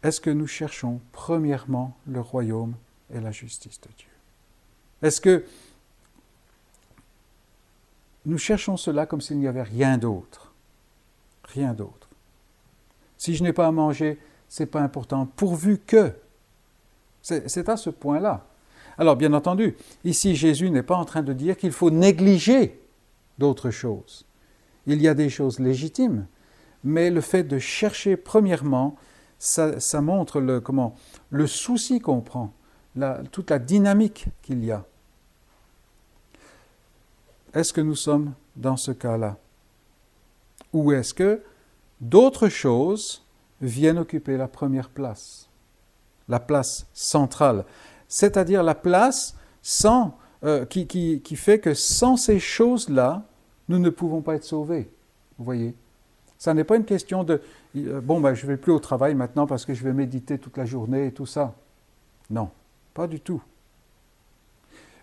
[0.04, 2.76] Est-ce que nous cherchons premièrement le royaume
[3.12, 4.08] et la justice de Dieu?
[5.02, 5.46] Est-ce que
[8.26, 10.52] nous cherchons cela comme s'il n'y avait rien d'autre?
[11.46, 12.08] Rien d'autre.
[13.18, 14.20] Si je n'ai pas à manger,
[14.56, 16.14] c'est pas important, pourvu que.
[17.22, 18.48] C'est à ce point-là.
[18.98, 22.80] Alors, bien entendu, ici, Jésus n'est pas en train de dire qu'il faut négliger
[23.38, 24.26] d'autres choses.
[24.88, 26.26] Il y a des choses légitimes,
[26.86, 28.96] mais le fait de chercher premièrement
[29.40, 30.96] ça, montre le, comment,
[31.32, 32.54] le souci qu'on prend,
[33.34, 34.86] toute la dynamique qu'il y a.
[37.54, 39.36] Est-ce que nous sommes dans ce cas-là?
[40.72, 41.44] Ou est-ce que
[42.00, 43.25] d'autres choses
[43.62, 45.50] viennent occuper la première place,
[46.28, 47.66] la place centrale,
[48.08, 53.24] c'est-à-dire la place sans, euh, qui, qui fait que sans ces choses-là,
[53.68, 54.90] nous ne pouvons pas être sauvés.
[55.38, 55.76] Vous voyez?
[56.38, 57.42] Ça n'est pas une question de
[57.78, 60.38] euh, bon, ben, je ne vais plus au travail maintenant parce que je vais méditer
[60.38, 61.54] toute la journée et tout ça.
[62.30, 62.50] Non,
[62.94, 63.42] pas du tout.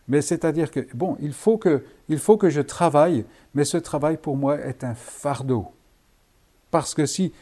[0.08, 4.16] Mais c'est-à-dire que, bon, il faut que, il faut que je travaille, mais ce travail
[4.16, 5.68] pour moi est un fardeau.
[6.70, 7.32] Parce que si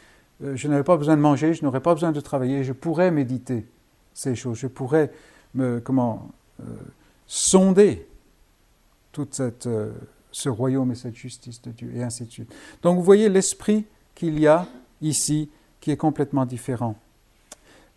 [0.41, 3.65] je n'avais pas besoin de manger, je n'aurais pas besoin de travailler, je pourrais méditer
[4.13, 5.11] ces choses, je pourrais
[5.53, 6.29] me, comment,
[6.61, 6.63] euh,
[7.27, 8.07] sonder
[9.11, 9.91] tout euh,
[10.31, 12.53] ce royaume et cette justice de Dieu, et ainsi de suite.
[12.81, 14.67] Donc vous voyez l'esprit qu'il y a
[15.01, 15.49] ici
[15.79, 16.95] qui est complètement différent.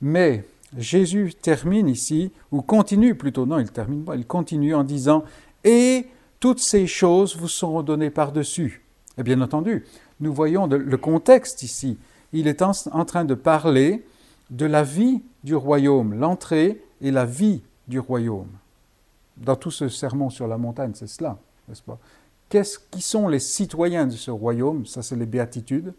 [0.01, 0.45] Mais
[0.77, 5.25] Jésus termine ici, ou continue plutôt, non, il termine pas, il continue en disant
[5.63, 6.09] Et
[6.41, 8.83] toutes ces choses vous seront données par-dessus.
[9.17, 9.85] Et bien entendu,
[10.21, 11.99] nous voyons le contexte ici.
[12.35, 12.73] Il est en,
[13.05, 14.05] train de parler
[14.51, 18.49] de la vie du royaume, l'entrée et la vie du royaume.
[19.37, 21.97] Dans tout ce sermon sur la montagne, c'est cela, n'est-ce pas?
[22.49, 24.85] Qu'est-ce, Qui sont les citoyens de ce royaume?
[24.85, 25.95] Ça, c'est les béatitudes,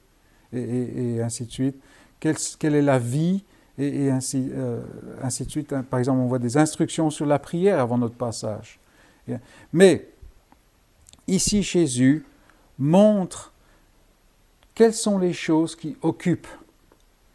[0.51, 1.77] et, ainsi de suite.
[2.19, 3.45] Quelle, est la vie?
[3.77, 4.81] Et, ainsi, euh,
[5.21, 5.73] ainsi, de suite.
[5.83, 8.79] Par exemple, on voit des instructions sur la prière avant notre passage.
[9.71, 10.09] Mais
[11.27, 12.25] ici, Jésus
[12.77, 13.53] montre
[14.75, 16.47] quelles sont les choses qui occupent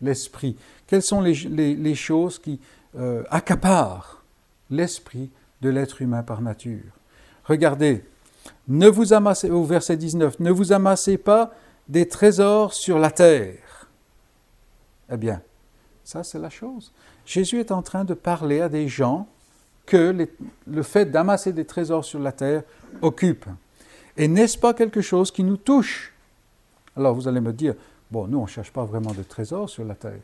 [0.02, 2.60] l'esprit, quelles sont les, choses qui
[2.96, 4.22] euh, accaparent
[4.70, 5.30] l'esprit
[5.62, 6.92] de l'être humain par nature?
[7.44, 8.04] Regardez,
[8.68, 11.52] ne vous amassez, au verset 19, ne vous amassez pas
[11.88, 13.88] des trésors sur la terre.
[15.10, 15.42] Eh bien,
[16.04, 16.92] ça c'est la chose.
[17.26, 19.26] Jésus est en train de parler à des gens
[19.86, 20.28] que
[20.66, 22.62] le fait d'amasser des trésors sur la terre
[23.02, 23.46] occupe.
[24.16, 26.12] Et n'est-ce pas quelque chose qui nous touche
[26.96, 27.74] alors vous allez me dire,
[28.10, 30.20] bon, nous, on ne cherche pas vraiment de trésors sur la terre.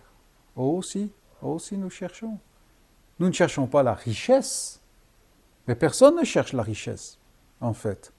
[0.56, 1.10] Oh si,
[1.42, 2.38] oh si, nous cherchons.
[3.18, 4.80] Nous ne cherchons pas la richesse,
[5.66, 7.18] mais personne ne cherche la richesse,
[7.60, 8.12] en fait.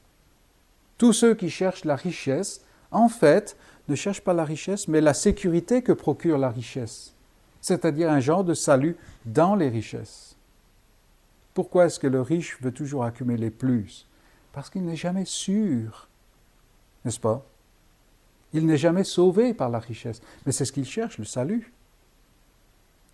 [0.97, 3.57] Tous ceux qui cherchent la richesse, en fait,
[3.88, 7.13] ne cherchent pas la richesse, mais la sécurité que procure la richesse,
[7.62, 10.36] c'est-à-dire un genre de salut dans les richesses.
[11.53, 14.07] Pourquoi est-ce que le riche veut toujours accumuler plus?
[14.51, 16.07] Parce qu'il n'est jamais sûr,
[17.05, 17.45] n'est-ce pas?
[18.58, 21.72] Il n'est jamais sauvé par la richesse, mais c'est ce qu'il cherche, le salut.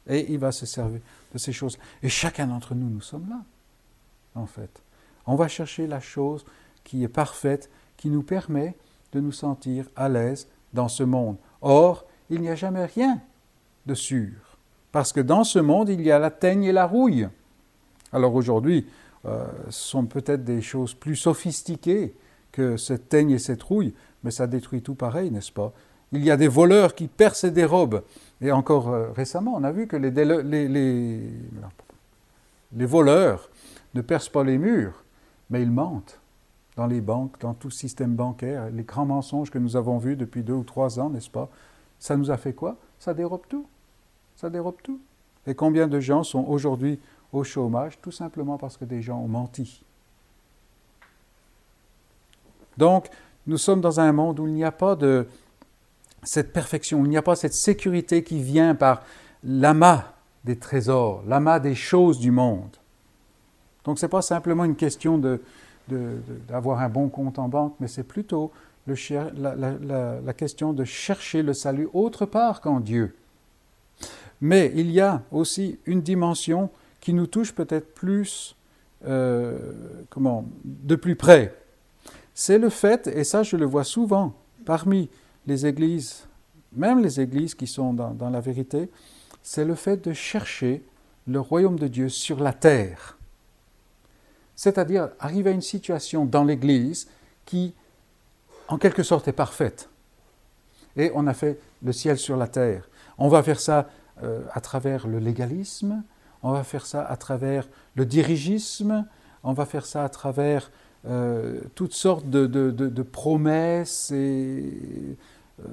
[0.08, 0.99] Et il va se servir
[1.34, 1.77] de ces choses.
[2.01, 3.41] Et chacun d'entre nous, nous sommes là,
[4.36, 4.82] en fait.
[5.25, 6.45] On va chercher la chose
[6.84, 8.75] qui est parfaite, qui nous permet
[9.13, 11.38] de nous sentir à l'aise dans ce monde.
[11.62, 13.21] Or, il n'y a jamais rien
[13.86, 14.32] de sûr,
[14.91, 17.27] parce que dans ce monde, il y a la teigne et la rouille.
[18.12, 18.88] Alors aujourd'hui,
[19.25, 22.15] euh, ce sont peut-être des choses plus sophistiquées
[22.51, 25.73] que cette teigne et cette rouille, mais ça détruit tout pareil, n'est-ce pas?
[26.12, 28.03] Il y a des voleurs qui percent des robes.
[28.41, 31.31] Et encore euh, récemment, on a vu que les, les, les,
[32.75, 33.49] les, voleurs
[33.93, 35.03] ne percent pas les murs,
[35.49, 36.19] mais ils mentent
[36.75, 38.69] dans les banques, dans tout système bancaire.
[38.71, 41.49] Les grands mensonges que nous avons vus depuis deux ou trois ans, n'est-ce pas?
[41.99, 42.77] Ça nous a fait quoi?
[42.99, 43.65] Ça dérobe tout.
[44.36, 44.99] Ça dérobe tout.
[45.47, 46.99] Et combien de gens sont aujourd'hui
[47.31, 49.83] au chômage tout simplement parce que des gens ont menti?
[52.77, 53.09] Donc,
[53.47, 55.27] nous sommes dans un monde où il n'y a pas de
[56.23, 59.03] cette perfection, où il n'y a pas cette sécurité qui vient par
[59.43, 60.13] l'amas
[60.45, 62.77] des trésors, l'amas des choses du monde.
[63.84, 65.21] Donc ce n'est pas simplement une question
[66.47, 68.51] d'avoir un bon compte en banque, mais c'est plutôt
[68.88, 73.15] la, question de chercher le salut autre part qu'en Dieu.
[74.41, 78.56] Mais il y a aussi une dimension qui nous touche peut-être plus,
[79.06, 79.58] euh,
[80.10, 81.53] comment, de plus près
[82.33, 84.33] c'est le fait, et ça je le vois souvent
[84.65, 85.09] parmi
[85.45, 86.27] les églises,
[86.75, 88.89] même les églises qui sont dans, la vérité,
[89.41, 90.83] c'est le fait de chercher
[91.27, 93.17] le royaume de Dieu sur la terre.
[94.55, 97.07] C'est-à-dire arriver à une situation dans l'Église
[97.45, 97.73] qui,
[98.67, 99.89] en quelque sorte, est parfaite.
[100.95, 102.87] Et on a fait le ciel sur la terre.
[103.17, 103.89] On va faire ça
[104.21, 106.03] euh, à travers le légalisme,
[106.43, 109.05] on va faire ça à travers le dirigisme,
[109.43, 110.71] on va faire ça à travers
[111.05, 115.17] euh, toutes sortes de, promesses et
[115.59, 115.67] euh,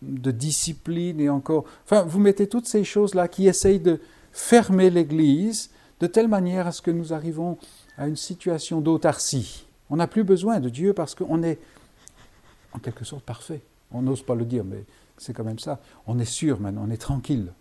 [0.00, 1.64] de discipline et encore.
[1.84, 4.00] Enfin, vous mettez toutes ces choses-là qui essayent de
[4.32, 7.58] fermer l'Église de telle manière à ce que nous arrivons
[7.98, 9.66] à une situation d'autarcie.
[9.90, 11.58] On n'a plus besoin de Dieu parce qu'on est
[12.72, 13.60] en quelque sorte parfait.
[13.90, 14.84] On n'ose pas le dire, mais
[15.18, 15.78] c'est quand même ça.
[16.06, 17.52] On est sûr maintenant, on est tranquille.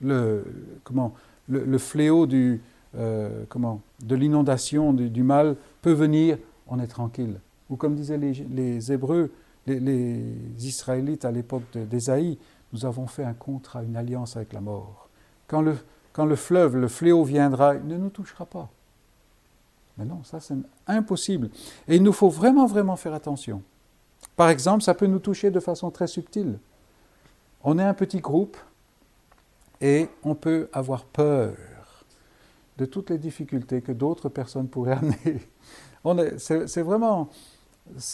[0.00, 0.44] Le,
[0.84, 1.14] comment,
[1.48, 2.62] le fléau du,
[2.96, 7.40] euh, comment, de l'inondation, du, mal, peut venir, on est tranquille.
[7.70, 9.30] Ou comme disaient les, Hébreux,
[9.66, 12.38] les, Israélites à l'époque d'Ésaïe,
[12.72, 15.08] nous avons fait un contrat, une alliance avec la mort.
[15.46, 15.76] Quand le,
[16.12, 18.68] quand le fleuve, le fléau viendra, il ne nous touchera pas.
[19.96, 20.54] Mais non, ça c'est
[20.86, 21.50] impossible.
[21.88, 23.62] Et il nous faut vraiment, vraiment faire attention.
[24.36, 26.58] Par exemple, ça peut nous toucher de façon très subtile.
[27.64, 28.56] On est un petit groupe
[29.80, 31.54] et on peut avoir peur
[32.78, 34.98] de toutes les difficultés que d'autres personnes pourraient
[36.04, 36.38] amener.
[36.38, 37.28] C'est vraiment,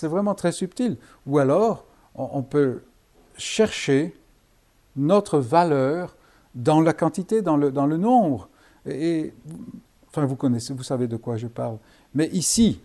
[0.03, 0.97] vraiment très subtil.
[1.27, 2.83] Ou alors, on, peut
[3.37, 4.17] chercher
[4.97, 6.17] notre valeur
[6.55, 8.49] dans la quantité, dans le, dans le nombre.
[8.87, 9.35] Et,
[10.09, 11.79] enfin, vous connaissez, vous savez de quoi je parle.
[12.15, 12.81] Mais ici,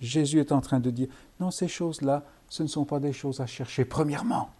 [0.00, 1.08] Jésus est en train de dire,
[1.40, 4.50] non, ces choses-là, ce ne sont pas des choses à chercher premièrement.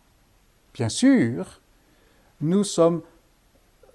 [0.72, 1.60] Bien sûr,
[2.40, 3.02] nous sommes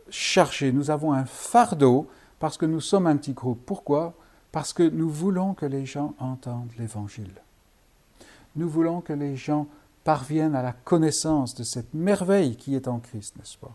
[0.10, 2.08] chargés, nous avons un fardeau
[2.44, 3.62] parce que nous sommes un petit groupe.
[3.66, 4.16] Pourquoi?
[4.52, 7.32] Parce que nous voulons que les gens entendent l'Évangile.
[8.58, 9.66] Nous voulons que les gens
[10.04, 13.72] parviennent à la connaissance de cette merveille qui est en Christ, n'est-ce pas?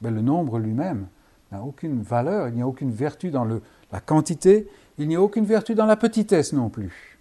[0.00, 1.08] Mais le nombre lui-même
[1.52, 3.60] n'a aucune valeur, il n'y a aucune vertu dans le,
[3.92, 7.18] la quantité, il n'y a aucune vertu dans la petitesse non plus.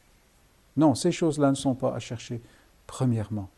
[0.77, 2.41] Non, ces choses-là ne sont pas à chercher
[2.87, 3.49] premièrement.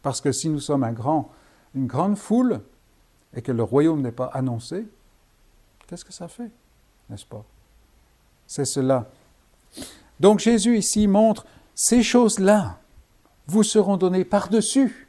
[0.00, 1.30] Parce que si nous sommes un grand,
[1.74, 2.62] une grande foule
[3.36, 4.86] et que le royaume n'est pas annoncé,
[5.86, 6.50] Qu'est-ce que ça fait
[7.10, 7.44] N'est-ce pas?
[8.46, 9.10] C'est cela.
[10.20, 12.78] Donc Jésus ici montre ces choses-là
[13.46, 15.08] vous seront données par-dessus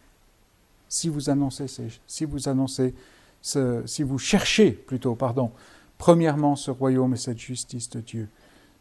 [0.89, 1.67] si vous annoncez,
[2.07, 2.93] si vous annoncez,
[3.41, 5.51] si vous cherchez plutôt, pardon,
[5.97, 8.29] premièrement ce royaume et cette justice de Dieu.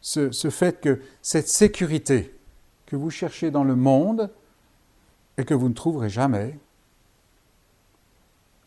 [0.01, 2.33] Ce fait que cette sécurité
[2.85, 4.29] que vous cherchez dans le monde
[5.37, 6.59] et que vous ne trouverez jamais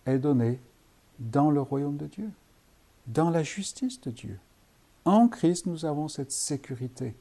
[0.07, 0.59] est donnée
[1.19, 2.31] dans le royaume de Dieu
[3.07, 4.39] dans la justice de Dieu.
[5.05, 7.15] En Christ, nous avons cette sécurité.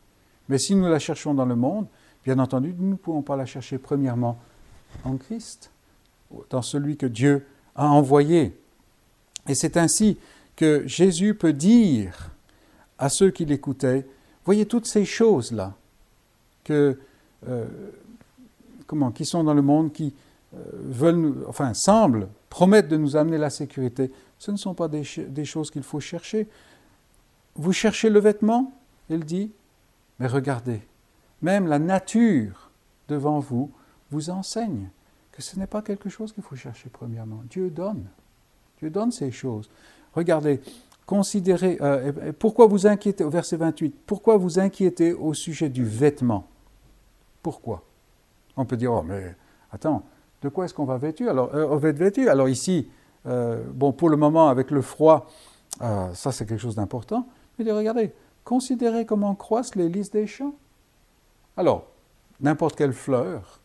[0.50, 1.88] Mais si nous la cherchons dans le monde,
[2.24, 4.40] bien entendu, nous ne pouvons pas la chercher premièrement
[5.04, 5.72] en Christ,
[6.50, 7.46] dans celui que Dieu
[7.76, 8.58] a envoyé.
[9.48, 10.18] Et c'est ainsi
[10.56, 12.32] que Jésus peut dire
[12.98, 14.08] à ceux qui l'écoutaient,
[14.46, 15.74] voyez toutes ces choses-là,
[16.64, 16.98] que,
[17.48, 17.66] euh,
[18.88, 20.14] comment, qui sont dans le monde, qui
[20.56, 24.12] euh, veulent, enfin, semblent promettre de nous amener la sécurité,
[24.46, 26.48] ce ne sont pas des, choses qu'il faut chercher.
[27.56, 28.72] Vous cherchez le vêtement?
[29.10, 29.52] Il dit,
[30.20, 30.82] mais regardez,
[31.42, 32.70] même la nature
[33.08, 33.72] devant vous
[34.12, 34.90] vous enseigne
[35.32, 37.42] que ce n'est pas quelque chose qu'il faut chercher premièrement.
[37.50, 38.06] Dieu donne.
[38.78, 39.68] Dieu donne ces choses.
[40.14, 40.62] Regardez,
[41.08, 46.46] considérez, euh, pourquoi vous inquiétez, au verset 28, pourquoi vous inquiétez au sujet du vêtement?
[47.42, 47.84] Pourquoi?
[48.56, 49.36] On peut dire, oh mais
[49.72, 50.04] attends,
[50.44, 52.30] de quoi est-ce qu'on va vêtu Alors, on va être vêtu.
[52.30, 52.88] Alors ici,
[53.28, 55.28] euh, bon, pour le moment, avec le froid,
[55.82, 57.28] euh, ça c'est quelque chose d'important.
[57.58, 60.56] Mais regardez, considérez comment croissent les lys des champs.
[61.58, 61.88] Alors,
[62.40, 63.62] n'importe quelle fleur,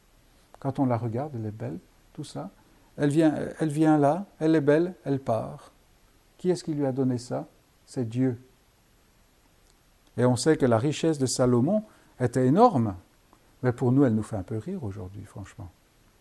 [0.58, 1.78] quand on la regarde, elle est belle,
[2.12, 2.50] tout ça.
[2.96, 5.72] Elle vient, elle vient là, elle est belle, elle part.
[6.38, 7.46] Qui est-ce qui lui a donné ça?
[7.86, 8.40] C'est Dieu.
[10.16, 11.82] Et on sait que la richesse de Salomon
[12.20, 12.94] était énorme.
[13.62, 15.70] Mais pour nous, elle nous fait un peu rire aujourd'hui, franchement.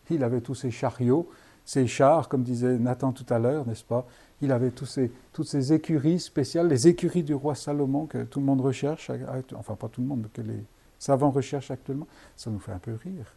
[0.10, 1.30] Il avait tous ses chariots,
[1.70, 4.08] ses chars, comme disait Nathan tout à l'heure, n'est-ce pas
[4.42, 8.62] Il avait toutes ces écuries spéciales, les écuries du roi Salomon que tout le monde
[8.62, 9.12] recherche,
[9.54, 10.64] enfin pas tout le monde, mais que les
[10.98, 12.08] savants recherchent actuellement.
[12.36, 13.36] Ça nous fait un peu rire,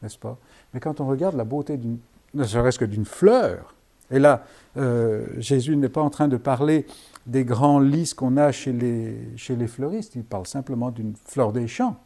[0.00, 0.38] n'est-ce pas?
[0.72, 1.98] Mais quand on regarde la beauté d'une,
[2.32, 3.74] ne serait-ce que d'une fleur,
[4.10, 4.46] et là,
[4.78, 6.86] euh, Jésus n'est pas en train de parler
[7.26, 11.98] des grands lys qu'on a chez les fleuristes, il parle simplement d'une fleur des champs.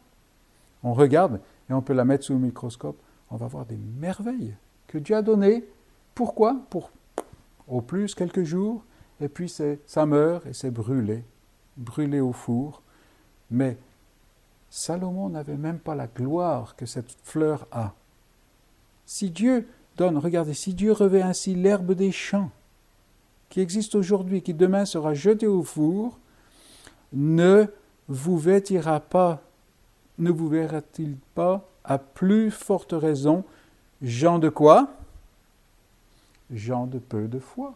[0.83, 1.39] On regarde
[1.69, 2.97] et on peut la mettre sous le microscope,
[3.31, 4.53] on va voir des merveilles
[4.87, 5.63] que Dieu a donné.
[6.13, 6.57] Pourquoi?
[6.69, 6.91] Pour
[7.67, 8.83] au plus quelques jours,
[9.19, 11.23] et puis ça meurt et c'est brûlé,
[11.77, 12.81] brûlé au four.
[13.49, 13.77] Mais
[14.69, 17.93] Salomon n'avait même pas la gloire que cette fleur a.
[19.05, 19.67] Si Dieu
[19.97, 22.51] donne, regardez, si Dieu revêt ainsi l'herbe des champs,
[23.49, 26.19] qui existe aujourd'hui, qui demain sera jetée au four,
[27.13, 27.65] ne
[28.07, 29.41] vous vêtira pas,
[30.17, 33.43] ne vous verra-t-il pas à plus forte raison
[34.01, 34.89] Gens de quoi?
[36.51, 37.75] Gens de peu de foi.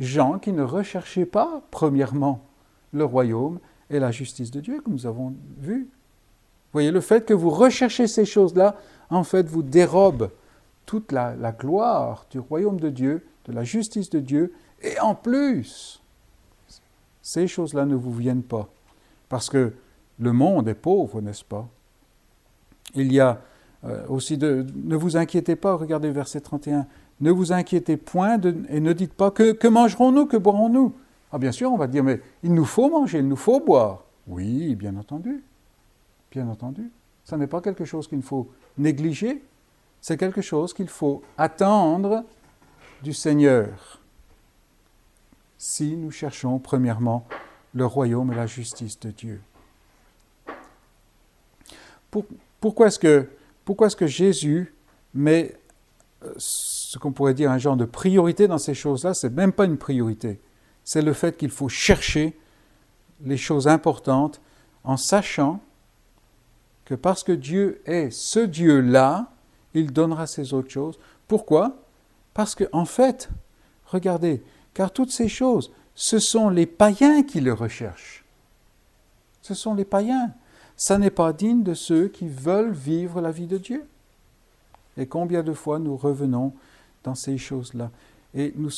[0.00, 2.40] Gens qui ne recherchaient pas, premièrement,
[2.92, 3.58] le royaume
[3.90, 5.88] et la justice de Dieu, comme nous avons vu.
[6.72, 8.76] Voyez, le fait que vous recherchez ces choses-là,
[9.10, 10.30] en fait, vous dérobe
[10.86, 15.14] toute la, la, gloire du royaume de Dieu, de la justice de Dieu, et en
[15.14, 16.02] plus,
[17.22, 18.68] ces choses-là ne vous viennent pas,
[19.28, 19.72] parce que
[20.18, 21.66] le monde est pauvre, n'est-ce pas?
[22.94, 23.40] Il y a
[23.84, 26.86] euh, aussi de ne vous inquiétez pas, regardez verset 31,
[27.20, 30.94] ne vous inquiétez point et ne dites pas que, que mangerons-nous, que boirons-nous?
[31.32, 34.04] Ah bien sûr, on va dire, mais il nous faut manger, il nous faut boire.
[34.26, 35.42] Oui, bien entendu,
[36.30, 36.90] bien entendu.
[37.24, 39.42] Ce n'est pas quelque chose qu'il faut négliger,
[40.00, 42.24] c'est quelque chose qu'il faut attendre
[43.02, 44.00] du Seigneur
[45.58, 47.26] si nous cherchons premièrement
[47.72, 49.40] le royaume et la justice de Dieu.
[52.10, 52.26] Pour,
[52.60, 53.28] pourquoi est-ce que,
[53.64, 54.74] pourquoi est-ce que Jésus
[55.14, 55.56] met
[56.22, 59.14] euh, ce qu'on pourrait dire un genre de priorité dans ces choses-là?
[59.14, 60.40] C'est même pas une priorité.
[60.84, 62.38] C'est le fait qu'il faut chercher
[63.24, 64.40] les choses importantes
[64.82, 65.60] en sachant
[66.84, 69.32] que parce que Dieu est ce Dieu-là,
[69.72, 70.98] il donnera ces autres choses.
[71.26, 71.76] Pourquoi?
[72.34, 73.30] Parce que en fait,
[73.86, 74.42] regardez,
[74.74, 78.24] car toutes ces choses, ce sont les païens qui le recherchent.
[79.40, 80.32] Ce sont les païens.
[80.76, 83.84] Ça n'est pas digne de ceux qui veulent vivre la vie de Dieu.
[84.96, 86.52] Et combien de fois nous revenons
[87.02, 87.90] dans ces choses-là
[88.34, 88.70] et nous,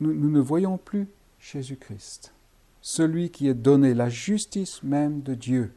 [0.00, 1.06] ne voyons plus
[1.40, 2.32] Jésus-Christ,
[2.80, 5.72] celui qui est donné la justice même de Dieu.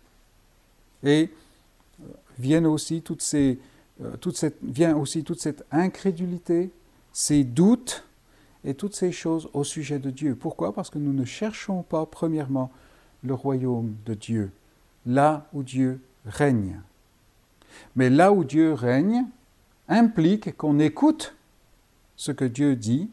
[1.04, 1.30] Et
[2.38, 3.60] viennent aussi toutes ces,
[4.02, 6.72] euh, toute vient aussi toute cette incrédulité,
[7.12, 8.06] ces doutes
[8.64, 10.36] et toutes ces choses au sujet de Dieu.
[10.36, 10.74] Pourquoi?
[10.74, 12.72] Parce que nous ne cherchons pas, premièrement,
[13.24, 14.52] le royaume de Dieu,
[15.06, 16.82] là où Dieu règne.
[17.96, 19.26] Mais là où Dieu règne
[19.88, 21.36] implique qu'on écoute
[22.16, 23.10] ce que Dieu dit,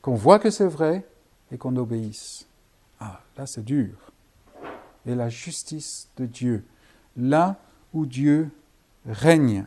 [0.00, 1.06] qu'on voit que c'est vrai
[1.50, 2.46] et qu'on obéisse.
[2.98, 3.94] Ah, là c'est dur.
[5.06, 6.64] Et la justice de Dieu,
[7.16, 7.56] là
[7.92, 8.50] où Dieu
[9.06, 9.66] règne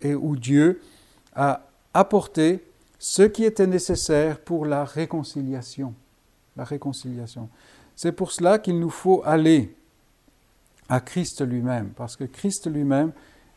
[0.00, 0.80] et où Dieu
[1.34, 2.64] a apporté
[2.98, 5.94] ce qui était nécessaire pour la réconciliation.
[6.56, 7.48] La réconciliation.
[7.94, 9.76] C'est pour cela qu'il nous faut aller
[10.88, 13.12] à Christ lui-même, parce que Christ lui-même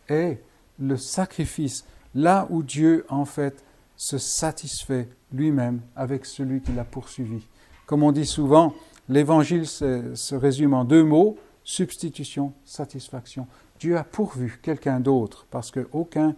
[0.10, 0.42] est
[0.80, 3.64] le sacrifice, là où Dieu en fait
[3.96, 7.48] se satisfait lui-même avec celui qui l'a poursuivi.
[7.86, 8.74] Comme on dit souvent,
[9.10, 13.48] l'évangile se, résume en deux mots, substitution, satisfaction.
[13.80, 16.36] Dieu a pourvu quelqu'un d'autre parce qu'aucun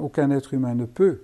[0.00, 1.22] aucun être humain ne peut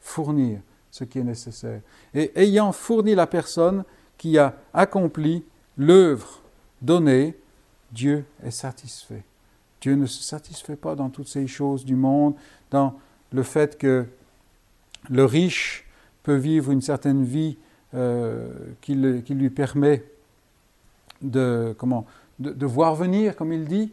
[0.00, 0.60] fournir
[0.90, 1.80] ce qui est nécessaire.
[2.14, 3.84] Et ayant fourni la personne
[4.18, 5.44] qui a accompli
[5.76, 6.42] l'œuvre
[6.80, 7.36] donnée,
[7.92, 9.22] Dieu est satisfait.
[9.80, 12.34] Dieu ne se satisfait pas dans toutes ces choses du monde,
[12.70, 12.94] dans
[13.32, 14.06] le fait que
[15.10, 15.84] le riche
[16.22, 17.56] peut vivre une certaine vie
[17.94, 18.48] euh,
[18.80, 20.04] qui, lui permet
[21.20, 21.74] de,
[22.62, 23.92] voir venir, comme il dit,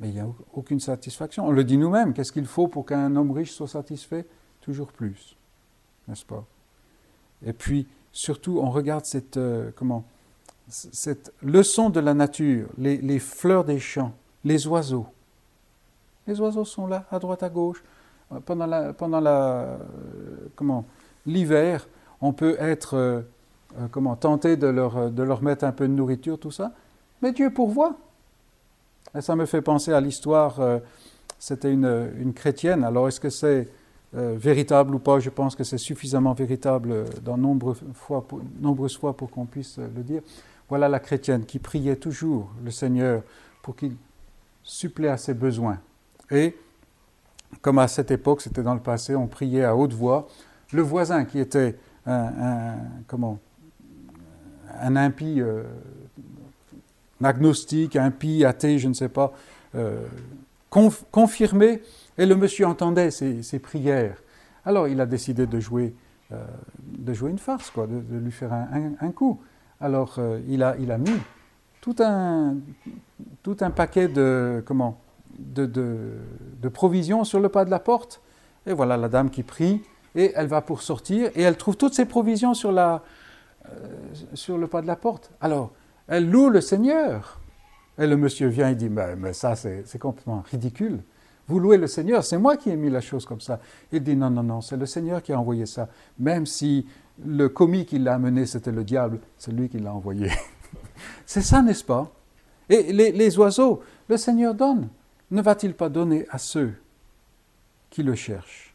[0.00, 1.46] mais il n'y a aucune satisfaction.
[1.46, 2.14] On le dit nous-mêmes.
[2.14, 4.26] Qu'est-ce qu'il faut pour qu'un homme riche soit satisfait?
[4.62, 5.36] Toujours plus,
[6.08, 6.44] n'est-ce pas?
[7.44, 10.04] Et puis, surtout, on regarde cette, euh, comment,
[10.70, 14.12] cette leçon de la nature, les, fleurs des champs,
[14.44, 15.06] les oiseaux.
[16.26, 17.82] Les oiseaux sont là, à droite, à gauche.
[18.46, 19.78] Pendant la, pendant la, euh,
[20.54, 20.84] comment,
[21.26, 21.88] l'hiver,
[22.20, 22.94] on peut être
[23.78, 26.72] euh, comment, tenté de leur, mettre un peu de nourriture, tout ça.
[27.22, 27.96] Mais Dieu pourvoit.
[29.16, 30.78] Et ça me fait penser à l'histoire, euh,
[31.38, 33.68] c'était une, chrétienne, alors est-ce que c'est
[34.14, 35.18] euh, véritable ou pas?
[35.20, 37.38] Je pense que c'est suffisamment véritable dans
[37.94, 38.26] fois
[38.60, 40.22] nombreuses fois pour qu'on puisse le dire.
[40.70, 43.22] Voilà la chrétienne qui priait toujours le Seigneur
[43.60, 43.96] pour qu'il
[44.62, 45.80] supplée à ses besoins.
[46.30, 46.56] Et
[47.60, 50.28] comme à cette époque, c'était dans le passé, on priait à haute voix.
[50.72, 53.38] Le voisin qui était un, comment,
[54.80, 55.64] un impie euh,
[57.22, 59.32] agnostique, impie, athée, je ne sais pas,
[59.74, 60.06] euh,
[60.68, 61.82] confirmé,
[62.16, 64.16] et le monsieur entendait ses, prières.
[64.64, 65.94] Alors il a décidé de jouer,
[66.32, 66.44] euh,
[66.80, 69.40] de jouer une farce, quoi, de, lui faire un, coup.
[69.80, 71.18] Alors euh, il, a, il a mis
[71.80, 72.56] tout un,
[73.42, 74.98] tout un paquet de, comment,
[75.38, 78.20] de, de, provisions sur le pas de la porte.
[78.66, 79.82] Et voilà la dame qui prie,
[80.14, 83.02] et elle va pour sortir, et elle trouve toutes ses provisions sur, la,
[84.34, 85.30] sur le pas de la porte.
[85.40, 85.72] Alors,
[86.08, 87.40] elle loue le Seigneur.
[87.98, 91.00] Et le monsieur vient et dit, mais, ça c'est complètement ridicule.
[91.48, 93.60] Vous louez le Seigneur, c'est moi qui ai mis la chose comme ça.
[93.92, 95.88] Il dit, non, non, non, c'est le Seigneur qui a envoyé ça.
[96.18, 96.86] Même si
[97.24, 100.30] le commis qui l'a amené, c'était le diable, c'est lui qui l'a envoyé.
[101.26, 102.10] c'est ça, n'est-ce pas?
[102.68, 104.88] Et les, oiseaux, le Seigneur donne.
[105.30, 106.74] Ne va-t-il pas donner à ceux
[107.90, 108.74] qui le cherchent?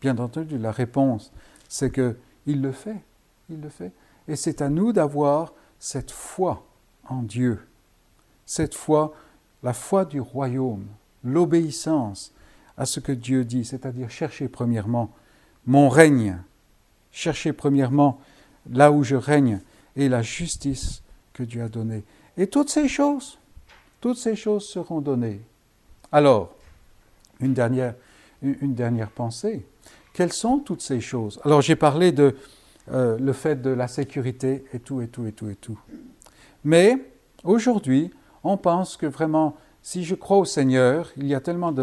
[0.00, 1.32] Bien entendu, la réponse,
[1.68, 3.02] c'est qu'il le fait.
[3.50, 3.92] Il le fait.
[4.26, 6.66] Et c'est à nous d'avoir cette foi
[7.08, 7.60] en Dieu,
[8.46, 9.14] cette foi,
[9.62, 10.86] la foi du royaume,
[11.22, 12.32] l'obéissance
[12.76, 15.10] à ce que Dieu dit, c'est-à-dire chercher premièrement
[15.66, 16.38] mon règne,
[17.14, 18.20] chercher premièrement
[18.70, 19.60] là où je règne
[19.96, 21.02] et la justice
[21.32, 22.02] que Dieu a donnée.
[22.36, 23.38] Et toutes ces choses,
[24.00, 25.40] toutes ces choses seront données.
[26.10, 26.54] Alors,
[27.40, 27.94] une dernière,
[28.42, 29.64] une dernière pensée.
[30.12, 31.40] Quelles sont toutes ces choses?
[31.44, 32.36] Alors j'ai parlé de
[32.92, 35.78] euh, le fait de la sécurité et tout, et tout, et tout, et tout.
[36.64, 36.98] Mais
[37.44, 38.10] aujourd'hui,
[38.42, 41.82] on pense que vraiment, si je crois au Seigneur, il y a tellement de,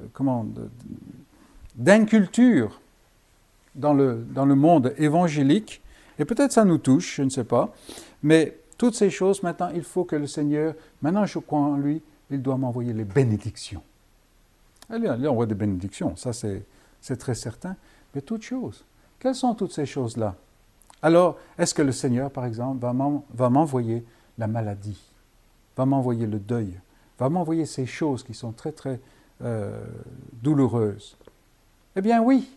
[0.00, 0.46] euh, comment,
[1.76, 2.80] d'inculture
[3.74, 5.82] dans le, dans le monde évangélique,
[6.18, 7.72] et peut-être ça nous touche, je ne sais pas,
[8.22, 12.02] mais toutes ces choses, maintenant, il faut que le Seigneur, maintenant je crois en lui,
[12.30, 13.82] il doit m'envoyer les bénédictions.
[14.88, 17.76] Là, on voit des bénédictions, ça c'est très certain.
[18.14, 18.84] Mais toutes choses,
[19.18, 20.34] quelles sont toutes ces choses-là?
[21.02, 22.84] Alors, est-ce que le Seigneur, par exemple,
[23.34, 24.04] va m'envoyer
[24.38, 25.00] la maladie,
[25.76, 26.78] va m'envoyer le deuil,
[27.18, 29.00] va m'envoyer ces choses qui sont très très
[29.42, 29.84] euh,
[30.42, 31.16] douloureuses?
[31.96, 32.48] Eh bien oui.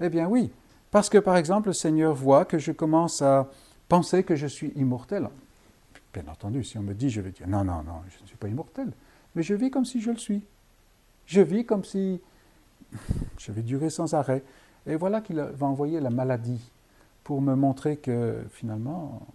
[0.00, 0.50] Eh bien oui.
[0.90, 3.48] Parce que par exemple, le Seigneur voit que je commence à
[3.88, 5.28] penser que je suis immortel.
[6.12, 8.36] Bien entendu, si on me dit, je vais dire, non, non, non, je ne suis
[8.36, 8.92] pas immortel.
[9.34, 10.44] Mais je vis comme si je le suis.
[11.26, 12.20] Je vis comme si
[13.38, 14.42] je vais durer sans arrêt.
[14.86, 16.70] Et voilà qu'il va envoyer la maladie
[17.24, 19.26] pour me montrer que finalement,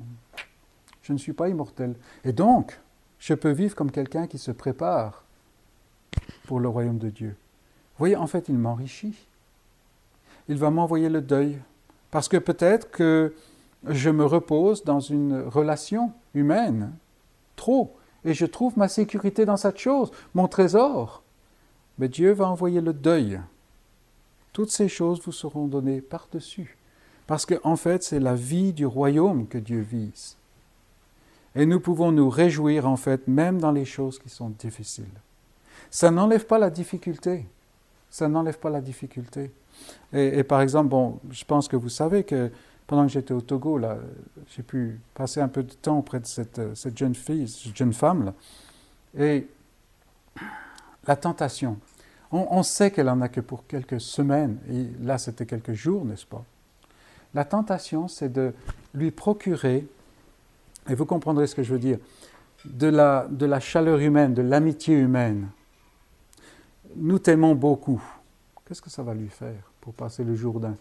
[1.02, 1.96] je ne suis pas immortel.
[2.24, 2.80] Et donc,
[3.20, 5.24] je peux vivre comme quelqu'un qui se prépare
[6.46, 7.30] pour le royaume de Dieu.
[7.30, 9.28] Vous voyez, en fait, il m'enrichit.
[10.50, 11.60] Il va m'envoyer le deuil.
[12.12, 13.34] Parce que peut-être que
[13.86, 16.94] je me repose dans une relation humaine,
[17.56, 17.96] trop,
[18.26, 21.24] et je trouve ma sécurité dans cette chose, mon trésor.
[21.98, 23.40] Mais Dieu va envoyer le deuil.
[24.54, 26.78] Toutes ces choses vous seront données par-dessus.
[27.28, 30.38] Parce qu'en en fait, c'est la vie du royaume que Dieu vise.
[31.56, 35.06] Et nous pouvons nous réjouir, en fait, même dans les choses qui sont difficiles.
[35.90, 37.46] Ça n'enlève pas la difficulté.
[38.10, 39.52] Ça n'enlève pas la difficulté.
[40.14, 42.50] Et, par exemple, bon, je pense que vous savez que
[42.86, 43.98] pendant que j'étais au Togo, là,
[44.56, 47.94] j'ai pu passer un peu de temps auprès de cette, cette jeune fille, cette jeune
[47.94, 48.34] femme.
[49.18, 49.48] Et
[51.06, 51.78] la tentation,
[52.32, 56.26] on, sait qu'elle en a que pour quelques semaines, et là c'était quelques jours, n'est-ce
[56.26, 56.44] pas?
[57.34, 58.54] La tentation, c'est de
[58.94, 59.88] lui procurer,
[60.90, 62.00] et vous comprendrez ce que je veux dire,
[62.66, 65.48] de la, de la chaleur humaine, de l'amitié humaine.
[66.96, 68.02] Nous t'aimons beaucoup.
[68.68, 70.76] Qu'est-ce que ça va lui faire pour passer le Jourdain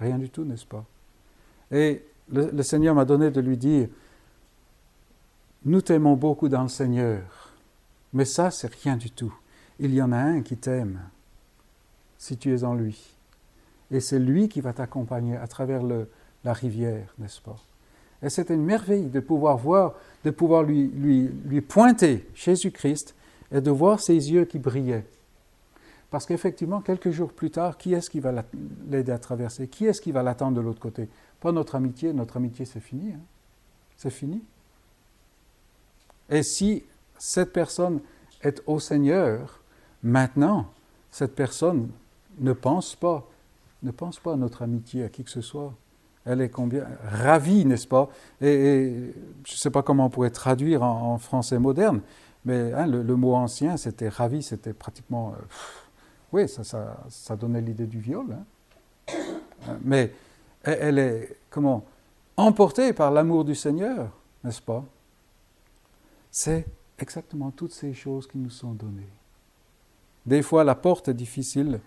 [0.00, 0.84] Rien du tout, n'est-ce pas?
[1.70, 2.02] Et
[2.32, 3.88] le, Seigneur m'a donné de lui dire,
[5.64, 7.52] nous t'aimons beaucoup dans le Seigneur,
[8.12, 9.34] mais ça, c'est rien du tout
[9.78, 11.00] il y en a un qui t'aime
[12.18, 13.14] si tu es en lui.
[13.90, 17.56] Et c'est lui qui va t'accompagner à travers la rivière, n'est-ce pas?
[18.22, 19.94] Et c'est une merveille de pouvoir voir,
[20.24, 23.14] de pouvoir lui pointer Jésus-Christ
[23.52, 25.04] et de voir ses yeux qui brillaient.
[26.14, 28.44] Parce qu'effectivement, quelques jours plus tard, qui est-ce qui va
[28.88, 29.66] l'aider à traverser?
[29.66, 31.08] Qui est-ce qui va l'attendre de l'autre côté?
[31.40, 33.14] Pas notre amitié, notre amitié c'est fini.
[33.14, 33.20] Hein?
[33.96, 34.40] C'est fini.
[36.30, 36.84] Et si
[37.18, 37.98] cette personne
[38.42, 39.60] est au Seigneur,
[40.04, 40.66] Maintenant,
[41.10, 41.88] cette personne
[42.38, 43.26] ne pense pas,
[43.82, 45.72] ne pense pas à notre amitié, à qui que ce soit.
[46.26, 48.10] Elle est combien ravie, n'est-ce pas?
[48.42, 49.14] Et,
[49.46, 52.02] je ne sais pas comment on pourrait traduire en, français moderne,
[52.44, 55.32] mais hein, le, mot ancien, c'était ravi, c'était pratiquement.
[55.32, 55.42] Euh,
[56.34, 58.26] oui, ça, ça, ça, donnait l'idée du viol.
[59.08, 59.14] Hein.
[59.82, 60.12] Mais
[60.64, 61.84] elle est, comment
[62.36, 64.10] Emportée par l'amour du Seigneur,
[64.42, 64.84] n'est-ce pas?
[66.32, 66.66] C'est
[66.98, 69.12] exactement toutes ces choses qui nous sont données.
[70.26, 71.78] Des fois, la porte est difficile,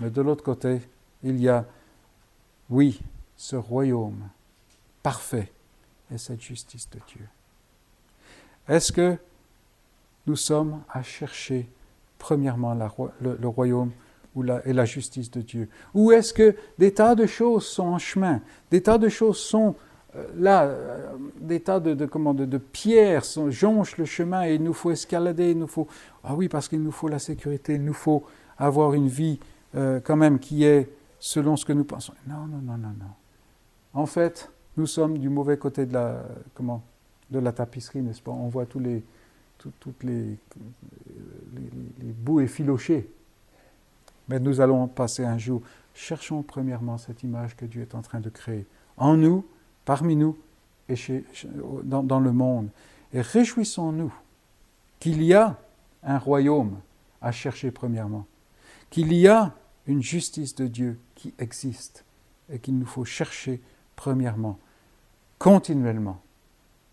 [0.00, 0.80] mais de l'autre côté,
[1.22, 1.66] il y a,
[2.70, 2.98] oui,
[3.36, 4.26] ce royaume
[5.02, 5.52] parfait
[6.10, 7.28] et cette justice de Dieu.
[8.66, 9.18] Est-ce que
[10.26, 11.68] nous sommes à chercher
[12.22, 12.72] premièrement
[13.20, 13.90] le, royaume
[14.36, 17.82] ou la, et la justice de Dieu Ou est-ce que des tas de choses sont
[17.82, 19.74] en chemin, des tas de choses sont
[20.14, 21.10] euh, là, euh,
[21.40, 25.58] des tas de, de, de pierres jonchent le chemin et il nous faut escalader, il
[25.58, 25.88] nous faut...
[26.22, 28.22] Ah oui, parce qu'il nous faut la sécurité, il nous faut
[28.56, 29.40] avoir une vie
[29.74, 32.14] euh, quand même qui est selon ce que nous pensons.
[32.28, 33.12] Non, non, non, non, non.
[33.94, 36.22] En fait, nous sommes du mauvais côté de la,
[36.54, 36.84] comment,
[37.32, 38.30] de la tapisserie, n'est-ce pas?
[38.30, 39.02] On voit tous les,
[39.58, 40.38] toutes les,
[41.54, 43.08] les, les bouts effilochés.
[44.28, 45.62] Mais nous allons passer un jour.
[45.94, 49.44] Cherchons premièrement cette image que Dieu est en train de créer en nous
[49.84, 50.36] parmi nous
[50.88, 50.94] et
[51.84, 52.68] dans, dans le monde.
[53.12, 54.12] Et réjouissons-nous
[55.00, 55.58] qu'il y a
[56.02, 56.80] un royaume
[57.20, 58.26] à chercher premièrement,
[58.90, 59.54] qu'il y a
[59.86, 62.04] une justice de Dieu qui existe
[62.50, 63.60] et qu'il nous faut chercher
[63.96, 64.58] premièrement,
[65.38, 66.20] continuellement,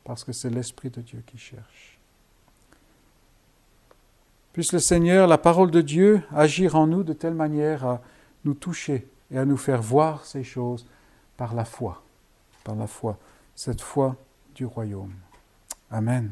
[0.04, 1.99] parce que c'est l'Esprit de Dieu qui cherche.
[4.54, 8.02] Puisse le Seigneur, la parole de Dieu, agir en nous de telle manière à
[8.46, 10.86] nous toucher et à nous faire voir ces choses
[11.38, 12.04] par la foi
[12.64, 13.18] par la foi,
[13.56, 14.16] cette foi
[14.56, 15.14] du royaume.
[15.90, 16.32] Amen.